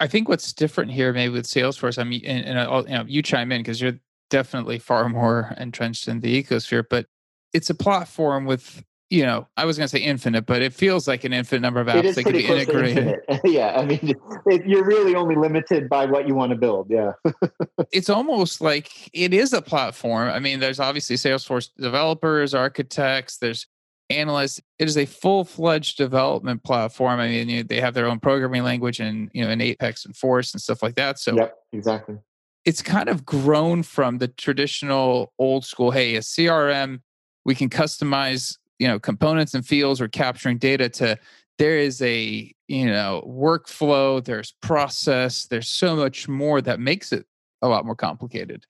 I 0.00 0.06
think 0.06 0.28
what's 0.28 0.52
different 0.52 0.92
here, 0.92 1.12
maybe 1.12 1.32
with 1.32 1.46
Salesforce, 1.46 1.98
I 1.98 2.04
mean, 2.04 2.22
and, 2.24 2.44
and 2.44 2.58
I'll, 2.58 2.82
you 2.82 2.94
know, 2.94 3.04
you 3.06 3.22
chime 3.22 3.50
in 3.52 3.62
because 3.62 3.80
you're 3.80 3.98
definitely 4.30 4.78
far 4.78 5.08
more 5.08 5.54
entrenched 5.56 6.08
in 6.08 6.20
the 6.20 6.42
ecosphere, 6.42 6.84
but 6.88 7.06
it's 7.52 7.70
a 7.70 7.74
platform 7.74 8.44
with, 8.44 8.84
you 9.08 9.24
know, 9.24 9.46
I 9.56 9.64
was 9.64 9.78
going 9.78 9.88
to 9.88 9.96
say 9.96 10.02
infinite, 10.02 10.44
but 10.46 10.60
it 10.60 10.74
feels 10.74 11.08
like 11.08 11.24
an 11.24 11.32
infinite 11.32 11.60
number 11.60 11.80
of 11.80 11.86
apps 11.86 12.16
that 12.16 12.24
can 12.24 12.32
be 12.32 12.44
integrated. 12.44 13.20
yeah, 13.44 13.74
I 13.76 13.86
mean, 13.86 14.14
it, 14.46 14.66
you're 14.66 14.84
really 14.84 15.14
only 15.14 15.36
limited 15.36 15.88
by 15.88 16.06
what 16.06 16.26
you 16.26 16.34
want 16.34 16.50
to 16.50 16.58
build. 16.58 16.90
Yeah, 16.90 17.12
it's 17.92 18.10
almost 18.10 18.60
like 18.60 18.90
it 19.14 19.32
is 19.32 19.52
a 19.52 19.62
platform. 19.62 20.28
I 20.28 20.40
mean, 20.40 20.58
there's 20.58 20.80
obviously 20.80 21.16
Salesforce 21.16 21.70
developers, 21.76 22.52
architects, 22.52 23.38
there's 23.38 23.68
analysts. 24.10 24.60
It 24.78 24.88
is 24.88 24.96
a 24.96 25.06
full 25.06 25.44
fledged 25.44 25.96
development 25.96 26.62
platform. 26.62 27.20
I 27.20 27.28
mean, 27.28 27.48
you 27.48 27.64
they 27.64 27.80
have 27.80 27.94
their 27.94 28.06
own 28.06 28.20
programming 28.20 28.62
language 28.62 29.00
and 29.00 29.30
you 29.32 29.44
know, 29.44 29.50
in 29.50 29.60
Apex 29.60 30.04
and 30.04 30.16
Force 30.16 30.52
and 30.52 30.60
stuff 30.60 30.82
like 30.82 30.94
that. 30.96 31.18
So, 31.18 31.34
yep, 31.36 31.54
exactly. 31.72 32.16
It's 32.64 32.82
kind 32.82 33.08
of 33.08 33.24
grown 33.24 33.82
from 33.82 34.18
the 34.18 34.28
traditional 34.28 35.32
old 35.38 35.64
school. 35.64 35.90
Hey, 35.90 36.16
a 36.16 36.20
CRM, 36.20 37.00
we 37.44 37.54
can 37.54 37.68
customize 37.68 38.56
you 38.78 38.88
know 38.88 38.98
components 38.98 39.54
and 39.54 39.66
fields 39.66 40.00
or 40.00 40.08
capturing 40.08 40.58
data 40.58 40.88
to 40.88 41.18
there 41.58 41.78
is 41.78 42.02
a 42.02 42.52
you 42.68 42.86
know 42.86 43.22
workflow 43.26 44.22
there's 44.22 44.52
process 44.60 45.46
there's 45.46 45.68
so 45.68 45.96
much 45.96 46.28
more 46.28 46.60
that 46.60 46.80
makes 46.80 47.12
it 47.12 47.26
a 47.62 47.68
lot 47.68 47.84
more 47.84 47.94
complicated 47.94 48.64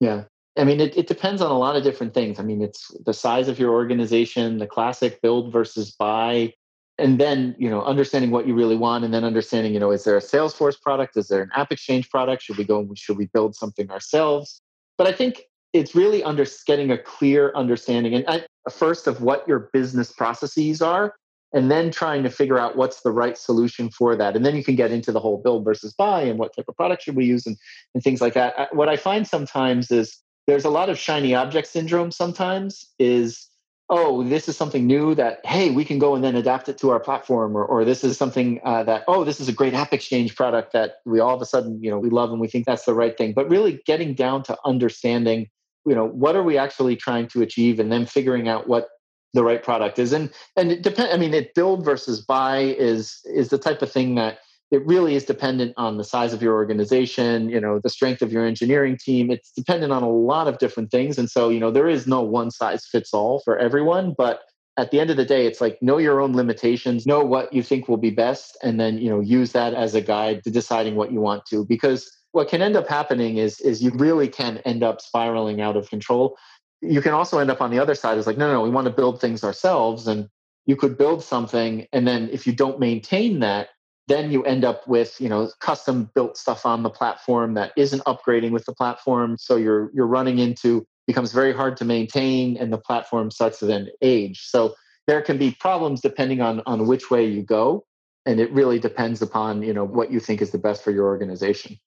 yeah 0.00 0.24
I 0.58 0.64
mean, 0.64 0.80
it, 0.80 0.96
it 0.96 1.06
depends 1.06 1.40
on 1.40 1.50
a 1.50 1.58
lot 1.58 1.76
of 1.76 1.84
different 1.84 2.12
things. 2.12 2.38
I 2.38 2.42
mean, 2.42 2.60
it's 2.60 2.90
the 3.06 3.14
size 3.14 3.48
of 3.48 3.58
your 3.58 3.70
organization, 3.70 4.58
the 4.58 4.66
classic 4.66 5.22
build 5.22 5.52
versus 5.52 5.92
buy, 5.92 6.54
and 6.98 7.18
then 7.18 7.54
you 7.58 7.70
know 7.70 7.82
understanding 7.82 8.30
what 8.30 8.46
you 8.46 8.54
really 8.54 8.76
want, 8.76 9.04
and 9.04 9.14
then 9.14 9.24
understanding 9.24 9.72
you 9.72 9.80
know 9.80 9.90
is 9.90 10.04
there 10.04 10.16
a 10.16 10.20
Salesforce 10.20 10.80
product, 10.80 11.16
is 11.16 11.28
there 11.28 11.42
an 11.42 11.50
App 11.54 11.72
Exchange 11.72 12.10
product? 12.10 12.42
Should 12.42 12.58
we 12.58 12.64
go? 12.64 12.86
Should 12.94 13.16
we 13.16 13.26
build 13.26 13.54
something 13.54 13.90
ourselves? 13.90 14.60
But 14.98 15.06
I 15.06 15.12
think 15.12 15.44
it's 15.72 15.94
really 15.94 16.22
under 16.24 16.44
getting 16.66 16.90
a 16.90 16.98
clear 16.98 17.52
understanding 17.54 18.14
and 18.14 18.46
first 18.70 19.06
of 19.06 19.22
what 19.22 19.46
your 19.46 19.70
business 19.72 20.12
processes 20.12 20.82
are, 20.82 21.14
and 21.52 21.70
then 21.70 21.90
trying 21.90 22.22
to 22.22 22.30
figure 22.30 22.58
out 22.58 22.76
what's 22.76 23.02
the 23.02 23.12
right 23.12 23.38
solution 23.38 23.88
for 23.90 24.16
that. 24.16 24.36
And 24.36 24.44
then 24.44 24.56
you 24.56 24.64
can 24.64 24.74
get 24.74 24.90
into 24.90 25.12
the 25.12 25.20
whole 25.20 25.38
build 25.38 25.64
versus 25.64 25.92
buy 25.92 26.22
and 26.22 26.38
what 26.38 26.54
type 26.54 26.66
of 26.68 26.76
product 26.76 27.02
should 27.02 27.16
we 27.16 27.24
use 27.24 27.46
and, 27.46 27.56
and 27.94 28.02
things 28.02 28.20
like 28.20 28.34
that. 28.34 28.74
What 28.74 28.88
I 28.88 28.96
find 28.96 29.26
sometimes 29.26 29.90
is 29.90 30.18
there's 30.50 30.64
a 30.64 30.70
lot 30.70 30.88
of 30.88 30.98
shiny 30.98 31.32
object 31.32 31.68
syndrome 31.68 32.10
sometimes 32.10 32.90
is 32.98 33.48
oh 33.88 34.24
this 34.24 34.48
is 34.48 34.56
something 34.56 34.84
new 34.84 35.14
that 35.14 35.38
hey 35.44 35.70
we 35.70 35.84
can 35.84 35.98
go 35.98 36.14
and 36.14 36.24
then 36.24 36.34
adapt 36.34 36.68
it 36.68 36.76
to 36.76 36.90
our 36.90 36.98
platform 36.98 37.56
or, 37.56 37.64
or 37.64 37.84
this 37.84 38.02
is 38.02 38.18
something 38.18 38.60
uh, 38.64 38.82
that 38.82 39.04
oh 39.06 39.22
this 39.22 39.40
is 39.40 39.48
a 39.48 39.52
great 39.52 39.74
app 39.74 39.92
exchange 39.92 40.34
product 40.34 40.72
that 40.72 40.94
we 41.06 41.20
all 41.20 41.34
of 41.34 41.40
a 41.40 41.46
sudden 41.46 41.80
you 41.82 41.88
know 41.88 41.98
we 41.98 42.10
love 42.10 42.30
and 42.32 42.40
we 42.40 42.48
think 42.48 42.66
that's 42.66 42.84
the 42.84 42.94
right 42.94 43.16
thing. 43.16 43.32
But 43.32 43.48
really 43.48 43.80
getting 43.86 44.14
down 44.14 44.42
to 44.44 44.58
understanding 44.64 45.48
you 45.86 45.94
know 45.94 46.06
what 46.06 46.34
are 46.34 46.42
we 46.42 46.58
actually 46.58 46.96
trying 46.96 47.28
to 47.28 47.42
achieve 47.42 47.78
and 47.78 47.92
then 47.92 48.04
figuring 48.04 48.48
out 48.48 48.68
what 48.68 48.88
the 49.32 49.44
right 49.44 49.62
product 49.62 50.00
is. 50.00 50.12
And 50.12 50.32
and 50.56 50.72
it 50.72 50.82
depend 50.82 51.12
i 51.12 51.16
mean 51.16 51.32
it 51.32 51.54
build 51.54 51.84
versus 51.84 52.20
buy 52.20 52.58
is 52.58 53.20
is 53.24 53.50
the 53.50 53.58
type 53.58 53.82
of 53.82 53.92
thing 53.92 54.16
that 54.16 54.38
it 54.70 54.86
really 54.86 55.16
is 55.16 55.24
dependent 55.24 55.74
on 55.76 55.96
the 55.96 56.04
size 56.04 56.32
of 56.32 56.42
your 56.42 56.54
organization 56.54 57.48
you 57.48 57.60
know 57.60 57.80
the 57.80 57.90
strength 57.90 58.22
of 58.22 58.32
your 58.32 58.44
engineering 58.44 58.96
team. 58.96 59.30
It's 59.30 59.50
dependent 59.50 59.92
on 59.92 60.02
a 60.02 60.10
lot 60.10 60.48
of 60.48 60.58
different 60.58 60.90
things. 60.90 61.18
And 61.18 61.30
so 61.30 61.48
you 61.48 61.60
know 61.60 61.70
there 61.70 61.88
is 61.88 62.06
no 62.06 62.22
one 62.22 62.50
size 62.50 62.86
fits 62.86 63.12
all 63.12 63.40
for 63.40 63.58
everyone. 63.58 64.14
But 64.16 64.40
at 64.76 64.90
the 64.90 65.00
end 65.00 65.10
of 65.10 65.16
the 65.16 65.24
day 65.24 65.46
it's 65.46 65.60
like 65.60 65.82
know 65.82 65.98
your 65.98 66.20
own 66.20 66.34
limitations 66.34 67.06
know 67.06 67.24
what 67.24 67.52
you 67.52 67.62
think 67.62 67.88
will 67.88 67.96
be 67.96 68.10
best 68.10 68.56
and 68.62 68.80
then 68.80 68.98
you 68.98 69.10
know 69.10 69.20
use 69.20 69.52
that 69.52 69.74
as 69.74 69.94
a 69.94 70.00
guide 70.00 70.42
to 70.44 70.50
deciding 70.50 70.94
what 70.94 71.12
you 71.12 71.20
want 71.20 71.44
to. 71.46 71.64
Because 71.64 72.10
what 72.32 72.48
can 72.48 72.62
end 72.62 72.76
up 72.76 72.86
happening 72.86 73.38
is 73.38 73.60
is 73.60 73.82
you 73.82 73.90
really 73.94 74.28
can 74.28 74.58
end 74.58 74.82
up 74.82 75.00
spiraling 75.00 75.60
out 75.60 75.76
of 75.76 75.90
control. 75.90 76.36
You 76.80 77.02
can 77.02 77.12
also 77.12 77.38
end 77.38 77.50
up 77.50 77.60
on 77.60 77.70
the 77.70 77.78
other 77.78 77.94
side 77.94 78.18
is 78.18 78.26
like 78.26 78.38
no 78.38 78.52
no 78.52 78.62
we 78.62 78.70
want 78.70 78.86
to 78.86 78.92
build 78.92 79.20
things 79.20 79.42
ourselves 79.42 80.06
and 80.06 80.28
you 80.66 80.76
could 80.76 80.96
build 80.96 81.24
something 81.24 81.86
and 81.92 82.06
then 82.06 82.28
if 82.30 82.46
you 82.46 82.52
don't 82.52 82.78
maintain 82.78 83.40
that 83.40 83.70
then 84.10 84.32
you 84.32 84.42
end 84.42 84.64
up 84.64 84.86
with 84.88 85.18
you 85.20 85.28
know 85.28 85.50
custom 85.60 86.10
built 86.14 86.36
stuff 86.36 86.66
on 86.66 86.82
the 86.82 86.90
platform 86.90 87.54
that 87.54 87.72
isn't 87.76 88.02
upgrading 88.04 88.50
with 88.50 88.64
the 88.66 88.74
platform. 88.74 89.36
So 89.38 89.56
you're 89.56 89.90
you're 89.94 90.06
running 90.06 90.38
into 90.38 90.84
becomes 91.06 91.32
very 91.32 91.52
hard 91.52 91.76
to 91.78 91.84
maintain 91.84 92.56
and 92.56 92.72
the 92.72 92.78
platform 92.78 93.30
starts 93.30 93.60
to 93.60 93.66
then 93.66 93.88
age. 94.02 94.40
So 94.42 94.74
there 95.06 95.22
can 95.22 95.38
be 95.38 95.52
problems 95.52 96.00
depending 96.00 96.40
on 96.40 96.60
on 96.66 96.86
which 96.86 97.10
way 97.10 97.24
you 97.24 97.42
go. 97.42 97.84
And 98.26 98.40
it 98.40 98.52
really 98.52 98.78
depends 98.78 99.22
upon 99.22 99.62
you 99.62 99.72
know 99.72 99.84
what 99.84 100.10
you 100.10 100.18
think 100.18 100.42
is 100.42 100.50
the 100.50 100.58
best 100.58 100.82
for 100.82 100.90
your 100.90 101.06
organization. 101.06 101.78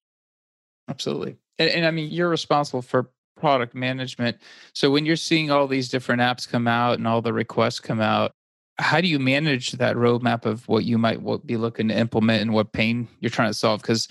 Absolutely. 0.89 1.37
And, 1.59 1.69
and 1.69 1.85
i 1.85 1.91
mean 1.91 2.09
you're 2.09 2.29
responsible 2.29 2.81
for 2.81 3.11
product 3.35 3.75
management. 3.75 4.37
So 4.73 4.89
when 4.91 5.05
you're 5.05 5.17
seeing 5.17 5.51
all 5.51 5.67
these 5.67 5.89
different 5.89 6.21
apps 6.21 6.47
come 6.47 6.67
out 6.67 6.99
and 6.99 7.07
all 7.07 7.21
the 7.21 7.33
requests 7.33 7.81
come 7.81 7.99
out 7.99 8.31
how 8.79 9.01
do 9.01 9.07
you 9.07 9.19
manage 9.19 9.73
that 9.73 9.95
roadmap 9.95 10.45
of 10.45 10.67
what 10.67 10.83
you 10.83 10.97
might 10.97 11.19
be 11.45 11.57
looking 11.57 11.89
to 11.89 11.95
implement 11.95 12.41
and 12.41 12.53
what 12.53 12.71
pain 12.73 13.07
you're 13.19 13.29
trying 13.29 13.49
to 13.49 13.53
solve? 13.53 13.81
Because 13.81 14.07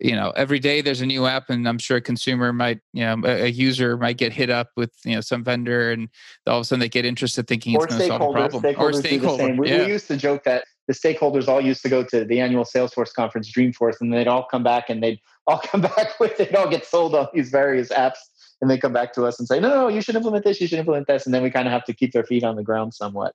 you 0.00 0.14
know 0.14 0.30
every 0.36 0.58
day 0.58 0.80
there's 0.80 1.00
a 1.00 1.06
new 1.06 1.26
app 1.26 1.50
and 1.50 1.68
i'm 1.68 1.78
sure 1.78 1.98
a 1.98 2.00
consumer 2.00 2.52
might 2.52 2.80
you 2.92 3.04
know 3.04 3.20
a, 3.24 3.48
user 3.48 3.96
might 3.96 4.16
get 4.16 4.32
hit 4.32 4.48
up 4.48 4.70
with 4.76 4.90
you 5.04 5.14
know 5.14 5.20
some 5.20 5.44
vendor 5.44 5.90
and 5.92 6.08
all 6.46 6.58
of 6.58 6.62
a 6.62 6.64
sudden 6.64 6.80
they 6.80 6.88
get 6.88 7.04
interested 7.04 7.46
thinking 7.46 7.76
or 7.76 7.84
it's 7.84 7.94
going 7.94 8.00
to 8.00 8.08
solve 8.08 8.22
a 8.22 8.32
problem. 8.32 8.62
Stakeholders 8.62 8.78
or 8.78 9.02
stakeholders 9.02 9.58
we, 9.58 9.68
yeah. 9.68 9.84
we 9.84 9.92
used 9.92 10.08
to 10.08 10.16
joke 10.16 10.44
that 10.44 10.64
the 10.88 10.94
stakeholders 10.94 11.46
all 11.46 11.60
used 11.60 11.82
to 11.82 11.88
go 11.88 12.02
to 12.04 12.24
the 12.24 12.40
annual 12.40 12.64
salesforce 12.64 13.12
conference 13.12 13.52
dreamforce 13.52 14.00
and 14.00 14.12
they'd 14.12 14.28
all 14.28 14.46
come 14.50 14.62
back 14.62 14.88
and 14.88 15.02
they'd 15.02 15.20
all 15.46 15.58
come 15.58 15.80
back 15.80 16.18
with 16.20 16.36
they'd 16.36 16.54
all 16.54 16.70
get 16.70 16.86
sold 16.86 17.14
on 17.14 17.26
these 17.34 17.50
various 17.50 17.88
apps 17.90 18.18
and 18.60 18.70
they 18.70 18.78
come 18.78 18.92
back 18.92 19.12
to 19.12 19.24
us 19.24 19.38
and 19.38 19.46
say 19.46 19.60
no 19.60 19.68
no 19.68 19.88
you 19.88 20.00
should 20.00 20.16
implement 20.16 20.44
this 20.44 20.60
you 20.60 20.66
should 20.66 20.78
implement 20.78 21.06
this 21.06 21.26
and 21.26 21.34
then 21.34 21.42
we 21.42 21.50
kind 21.50 21.66
of 21.66 21.72
have 21.72 21.84
to 21.84 21.92
keep 21.92 22.12
their 22.12 22.24
feet 22.24 22.44
on 22.44 22.56
the 22.56 22.62
ground 22.62 22.94
somewhat 22.94 23.34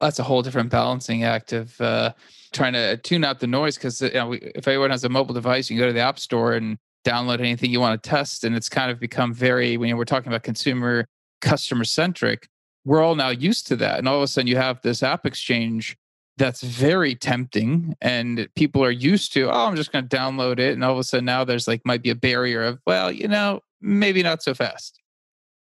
that's 0.00 0.18
a 0.18 0.22
whole 0.22 0.42
different 0.42 0.70
balancing 0.70 1.24
act 1.24 1.52
of 1.52 1.80
uh, 1.80 2.12
trying 2.52 2.72
to 2.72 2.96
tune 2.98 3.24
out 3.24 3.40
the 3.40 3.46
noise 3.46 3.76
because 3.76 4.00
you 4.00 4.12
know, 4.12 4.32
if 4.32 4.66
anyone 4.68 4.90
has 4.90 5.04
a 5.04 5.08
mobile 5.08 5.34
device 5.34 5.68
you 5.68 5.76
can 5.76 5.82
go 5.82 5.86
to 5.86 5.92
the 5.92 6.00
app 6.00 6.18
store 6.18 6.54
and 6.54 6.78
download 7.04 7.40
anything 7.40 7.70
you 7.70 7.80
want 7.80 8.00
to 8.02 8.08
test 8.08 8.44
and 8.44 8.54
it's 8.54 8.68
kind 8.68 8.90
of 8.90 8.98
become 8.98 9.32
very 9.32 9.76
when 9.76 9.96
we're 9.96 10.04
talking 10.04 10.28
about 10.28 10.42
consumer 10.42 11.06
customer 11.40 11.84
centric 11.84 12.48
we're 12.84 13.02
all 13.02 13.14
now 13.14 13.28
used 13.28 13.66
to 13.66 13.76
that 13.76 13.98
and 13.98 14.08
all 14.08 14.16
of 14.16 14.22
a 14.22 14.26
sudden 14.26 14.46
you 14.46 14.56
have 14.56 14.80
this 14.82 15.02
app 15.02 15.24
exchange 15.24 15.96
that's 16.36 16.62
very 16.62 17.14
tempting 17.14 17.94
and 18.00 18.48
people 18.56 18.82
are 18.82 18.90
used 18.90 19.32
to 19.32 19.48
oh 19.48 19.66
i'm 19.66 19.76
just 19.76 19.92
going 19.92 20.06
to 20.06 20.16
download 20.16 20.58
it 20.58 20.72
and 20.72 20.84
all 20.84 20.92
of 20.92 20.98
a 20.98 21.04
sudden 21.04 21.24
now 21.24 21.44
there's 21.44 21.68
like 21.68 21.80
might 21.84 22.02
be 22.02 22.10
a 22.10 22.14
barrier 22.14 22.62
of 22.62 22.80
well 22.86 23.10
you 23.10 23.28
know 23.28 23.60
maybe 23.80 24.22
not 24.22 24.42
so 24.42 24.52
fast 24.52 25.00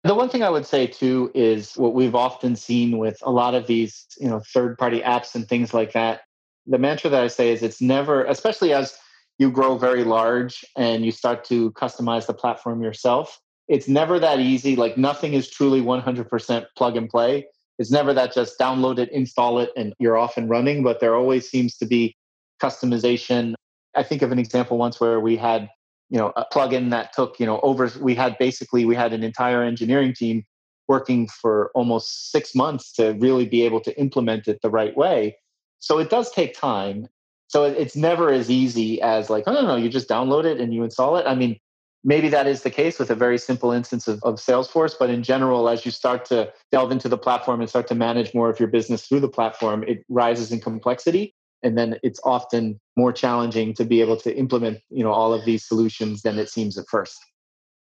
the 0.06 0.14
one 0.14 0.30
thing 0.30 0.44
I 0.44 0.52
would 0.52 0.68
say 0.68 0.86
too 0.86 1.32
is 1.34 1.74
what 1.74 1.96
we've 1.96 2.14
often 2.14 2.56
seen 2.56 3.00
with 3.00 3.18
a 3.24 3.32
lot 3.32 3.56
of 3.56 3.66
these, 3.66 4.06
you 4.20 4.30
know, 4.30 4.40
third-party 4.54 5.02
apps 5.02 5.34
and 5.34 5.48
things 5.48 5.74
like 5.74 5.94
that. 5.94 6.22
The 6.68 6.78
mantra 6.78 7.10
that 7.10 7.24
I 7.24 7.28
say 7.28 7.52
is 7.52 7.64
it's 7.64 7.82
never, 7.82 8.24
especially 8.26 8.72
as 8.72 8.96
you 9.40 9.50
grow 9.50 9.80
very 9.80 10.04
large 10.04 10.64
and 10.78 11.04
you 11.04 11.12
start 11.12 11.44
to 11.46 11.72
customize 11.72 12.28
the 12.28 12.36
platform 12.36 12.84
yourself, 12.84 13.40
it's 13.68 13.88
never 13.88 14.20
that 14.20 14.40
easy. 14.40 14.76
Like 14.76 14.96
nothing 14.96 15.34
is 15.34 15.50
truly 15.50 15.82
100% 15.82 16.66
plug 16.78 16.98
and 16.98 17.10
play. 17.10 17.48
It's 17.80 17.90
never 17.92 18.14
that 18.14 18.32
just 18.32 18.60
download 18.60 19.00
it, 19.00 19.12
install 19.12 19.58
it, 19.58 19.72
and 19.76 19.94
you're 19.98 20.18
off 20.18 20.38
and 20.38 20.50
running. 20.50 20.84
But 20.84 21.00
there 21.00 21.16
always 21.16 21.50
seems 21.50 21.78
to 21.78 21.86
be 21.88 22.16
customization. 22.62 23.56
I 23.96 24.04
think 24.04 24.22
of 24.22 24.32
an 24.32 24.38
example 24.38 24.78
once 24.78 25.00
where 25.00 25.20
we 25.20 25.36
had 25.36 25.68
you 26.10 26.18
know 26.18 26.32
a 26.36 26.46
plugin 26.52 26.92
that 26.92 27.14
took 27.14 27.40
you 27.40 27.46
know 27.46 27.60
over 27.62 27.92
we 28.00 28.16
had 28.16 28.38
basically 28.38 28.86
we 28.86 28.96
had 28.96 29.14
an 29.14 29.24
entire 29.24 29.64
engineering 29.64 30.14
team 30.14 30.46
working 30.88 31.28
for 31.28 31.72
almost 31.74 32.32
six 32.32 32.54
months 32.54 32.92
to 32.94 33.14
really 33.14 33.46
be 33.46 33.64
able 33.64 33.82
to 33.82 34.00
implement 34.00 34.48
it 34.48 34.60
the 34.62 34.70
right 34.70 34.96
way. 34.96 35.36
So 35.80 35.98
it 35.98 36.12
does 36.12 36.32
take 36.32 36.56
time. 36.56 37.08
So 37.48 37.64
it's 37.64 37.96
never 37.96 38.32
as 38.32 38.52
easy 38.52 39.02
as 39.02 39.30
like 39.30 39.46
oh 39.48 39.54
no 39.54 39.62
no 39.62 39.76
you 39.76 39.90
just 39.90 40.10
download 40.10 40.46
it 40.46 40.60
and 40.60 40.74
you 40.74 40.84
install 40.84 41.18
it. 41.18 41.26
I 41.28 41.36
mean 41.36 41.58
maybe 42.04 42.30
that 42.30 42.46
is 42.46 42.62
the 42.62 42.70
case 42.70 43.00
with 43.00 43.10
a 43.10 43.16
very 43.16 43.38
simple 43.38 43.72
instance 43.72 44.08
of, 44.08 44.20
of 44.24 44.36
salesforce 44.36 44.94
but 44.98 45.10
in 45.10 45.24
general 45.24 45.68
as 45.68 45.86
you 45.86 45.92
start 45.92 46.24
to 46.26 46.54
delve 46.72 46.92
into 46.92 47.10
the 47.10 47.18
platform 47.18 47.60
and 47.60 47.70
start 47.70 47.88
to 47.88 47.96
manage 47.96 48.34
more 48.34 48.50
of 48.50 48.60
your 48.60 48.70
business 48.70 49.08
through 49.08 49.20
the 49.20 49.28
platform 49.28 49.84
it 49.88 50.06
rises 50.08 50.52
in 50.52 50.60
complexity 50.62 51.34
and 51.64 51.78
then 51.78 51.98
it's 52.04 52.20
often 52.24 52.80
more 52.96 53.12
challenging 53.12 53.74
to 53.74 53.86
be 53.86 54.02
able 54.02 54.18
to 54.18 54.36
implement 54.36 54.80
you 54.90 55.04
know 55.04 55.12
all 55.12 55.34
of 55.34 55.46
these 55.46 55.66
solutions 55.68 56.22
than 56.22 56.38
it 56.38 56.50
seems 56.50 56.78
at 56.78 56.86
first. 56.90 57.18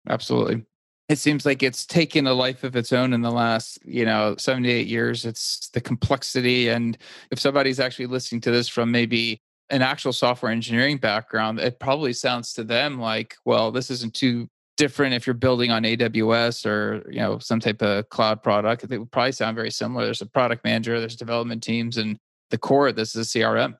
Absolutely. 0.09 0.65
It 1.09 1.17
seems 1.17 1.45
like 1.45 1.61
it's 1.61 1.85
taken 1.85 2.25
a 2.25 2.33
life 2.33 2.63
of 2.63 2.75
its 2.75 2.93
own 2.93 3.13
in 3.13 3.21
the 3.21 3.31
last 3.31 3.79
you 3.85 4.05
know 4.05 4.35
78 4.37 4.87
years. 4.87 5.25
It's 5.25 5.69
the 5.69 5.81
complexity 5.81 6.69
and 6.69 6.97
if 7.31 7.39
somebody's 7.39 7.79
actually 7.79 8.07
listening 8.07 8.41
to 8.41 8.51
this 8.51 8.67
from 8.67 8.91
maybe 8.91 9.41
an 9.69 9.81
actual 9.81 10.11
software 10.11 10.51
engineering 10.51 10.97
background 10.97 11.57
it 11.57 11.79
probably 11.79 12.11
sounds 12.11 12.51
to 12.51 12.61
them 12.61 12.99
like 12.99 13.37
well 13.45 13.71
this 13.71 13.89
isn't 13.89 14.13
too 14.13 14.49
different 14.81 15.13
if 15.13 15.27
you're 15.27 15.33
building 15.35 15.69
on 15.69 15.83
aws 15.83 16.65
or 16.65 17.07
you 17.11 17.19
know 17.19 17.37
some 17.37 17.59
type 17.59 17.83
of 17.83 18.09
cloud 18.09 18.41
product. 18.41 18.83
It 18.83 18.97
would 18.97 19.11
probably 19.11 19.31
sound 19.31 19.55
very 19.55 19.69
similar. 19.69 20.05
There's 20.05 20.21
a 20.21 20.25
product 20.25 20.63
manager 20.63 20.99
there's 20.99 21.15
development 21.15 21.61
teams 21.61 21.97
and 21.97 22.17
the 22.51 22.57
core 22.57 22.89
of 22.89 22.95
this 22.95 23.15
is 23.15 23.35
a 23.35 23.39
CRM. 23.39 23.75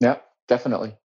Yeah, 0.00 0.16
definitely. 0.48 0.96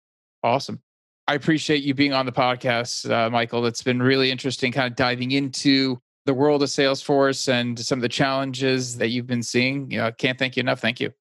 Awesome. 0.42 0.80
I 1.28 1.34
appreciate 1.34 1.82
you 1.82 1.94
being 1.94 2.12
on 2.12 2.26
the 2.26 2.32
podcast, 2.32 3.10
uh, 3.10 3.30
Michael. 3.30 3.64
It's 3.66 3.82
been 3.82 4.02
really 4.02 4.30
interesting, 4.30 4.72
kind 4.72 4.90
of 4.90 4.96
diving 4.96 5.30
into 5.30 6.00
the 6.26 6.34
world 6.34 6.62
of 6.62 6.68
Salesforce 6.68 7.48
and 7.48 7.78
some 7.78 7.98
of 7.98 8.02
the 8.02 8.08
challenges 8.08 8.98
that 8.98 9.08
you've 9.08 9.26
been 9.26 9.42
seeing. 9.42 9.90
You 9.90 9.98
know, 9.98 10.12
can't 10.12 10.38
thank 10.38 10.56
you 10.56 10.60
enough. 10.60 10.80
Thank 10.80 11.00
you. 11.00 11.12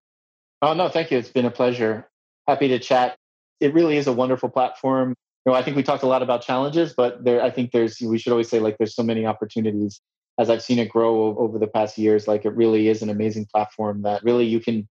Oh 0.62 0.74
no, 0.74 0.90
thank 0.90 1.12
you. 1.12 1.18
It's 1.18 1.30
been 1.30 1.46
a 1.46 1.52
pleasure. 1.52 2.10
Happy 2.48 2.68
to 2.68 2.80
chat. 2.80 3.16
It 3.60 3.74
really 3.74 3.98
is 3.98 4.08
a 4.08 4.14
wonderful 4.14 4.50
platform. 4.50 5.16
You 5.46 5.52
know, 5.52 5.58
I 5.58 5.64
think 5.64 5.76
we 5.76 5.84
talked 5.84 6.04
a 6.04 6.08
lot 6.08 6.22
about 6.22 6.42
challenges, 6.42 6.94
but 6.94 7.24
there, 7.24 7.42
I 7.42 7.50
think 7.50 7.72
there's. 7.72 8.00
We 8.00 8.18
should 8.18 8.32
always 8.32 8.50
say 8.50 8.60
like 8.60 8.78
there's 8.78 8.96
so 8.96 9.04
many 9.04 9.26
opportunities. 9.26 10.02
As 10.40 10.50
I've 10.50 10.64
seen 10.64 10.80
it 10.80 10.90
grow 10.90 11.38
over 11.38 11.60
the 11.60 11.68
past 11.68 11.98
years, 11.98 12.28
like 12.28 12.46
it 12.46 12.56
really 12.56 12.88
is 12.88 13.02
an 13.02 13.10
amazing 13.10 13.48
platform 13.54 14.02
that 14.04 14.24
really 14.24 14.46
you 14.46 14.60
can 14.60 14.88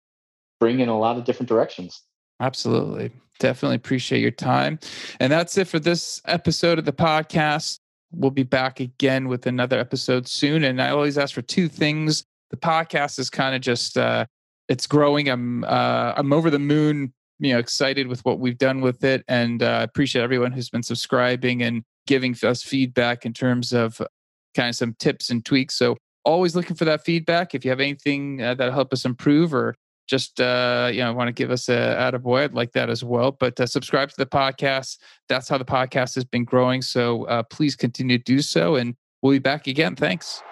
bring 0.60 0.80
in 0.80 0.88
a 0.88 0.98
lot 0.98 1.16
of 1.16 1.24
different 1.24 1.48
directions. 1.48 2.02
Absolutely. 2.40 3.10
Definitely 3.38 3.76
appreciate 3.76 4.20
your 4.20 4.30
time. 4.30 4.78
And 5.20 5.32
that's 5.32 5.56
it 5.58 5.68
for 5.68 5.78
this 5.78 6.20
episode 6.26 6.78
of 6.78 6.84
the 6.84 6.92
podcast. 6.92 7.78
We'll 8.12 8.30
be 8.30 8.44
back 8.44 8.80
again 8.80 9.28
with 9.28 9.46
another 9.46 9.78
episode 9.78 10.26
soon. 10.26 10.64
And 10.64 10.80
I 10.80 10.90
always 10.90 11.18
ask 11.18 11.34
for 11.34 11.42
two 11.42 11.68
things. 11.68 12.24
The 12.50 12.56
podcast 12.56 13.18
is 13.18 13.28
kind 13.28 13.54
of 13.54 13.60
just 13.60 13.98
uh 13.98 14.26
it's 14.68 14.86
growing. 14.86 15.28
I'm 15.28 15.64
uh 15.64 16.14
I'm 16.16 16.32
over 16.32 16.50
the 16.50 16.58
moon, 16.58 17.12
you 17.38 17.52
know, 17.52 17.58
excited 17.58 18.06
with 18.06 18.24
what 18.24 18.38
we've 18.38 18.58
done 18.58 18.80
with 18.80 19.04
it. 19.04 19.24
And 19.28 19.62
uh 19.62 19.80
appreciate 19.82 20.22
everyone 20.22 20.52
who's 20.52 20.70
been 20.70 20.82
subscribing 20.82 21.62
and 21.62 21.82
giving 22.06 22.36
us 22.42 22.62
feedback 22.62 23.26
in 23.26 23.32
terms 23.32 23.72
of 23.72 24.00
kind 24.54 24.68
of 24.68 24.76
some 24.76 24.94
tips 24.98 25.28
and 25.28 25.44
tweaks. 25.44 25.76
So 25.76 25.96
always 26.24 26.56
looking 26.56 26.76
for 26.76 26.84
that 26.86 27.04
feedback. 27.04 27.54
If 27.54 27.64
you 27.64 27.70
have 27.70 27.80
anything 27.80 28.40
uh, 28.40 28.54
that'll 28.54 28.72
help 28.72 28.92
us 28.92 29.04
improve 29.04 29.52
or 29.52 29.74
just 30.06 30.40
uh, 30.40 30.90
you 30.92 31.00
know 31.00 31.12
want 31.12 31.28
to 31.28 31.32
give 31.32 31.50
us 31.50 31.68
a 31.68 31.96
attaboy, 31.98 32.44
I'd 32.44 32.54
like 32.54 32.72
that 32.72 32.90
as 32.90 33.04
well. 33.04 33.32
But 33.32 33.58
uh, 33.60 33.66
subscribe 33.66 34.10
to 34.10 34.16
the 34.16 34.26
podcast. 34.26 34.98
That's 35.28 35.48
how 35.48 35.58
the 35.58 35.64
podcast 35.64 36.14
has 36.14 36.24
been 36.24 36.44
growing. 36.44 36.82
So 36.82 37.24
uh, 37.24 37.42
please 37.44 37.76
continue 37.76 38.18
to 38.18 38.24
do 38.24 38.40
so, 38.40 38.76
and 38.76 38.96
we'll 39.22 39.32
be 39.32 39.38
back 39.38 39.66
again. 39.66 39.96
Thanks. 39.96 40.42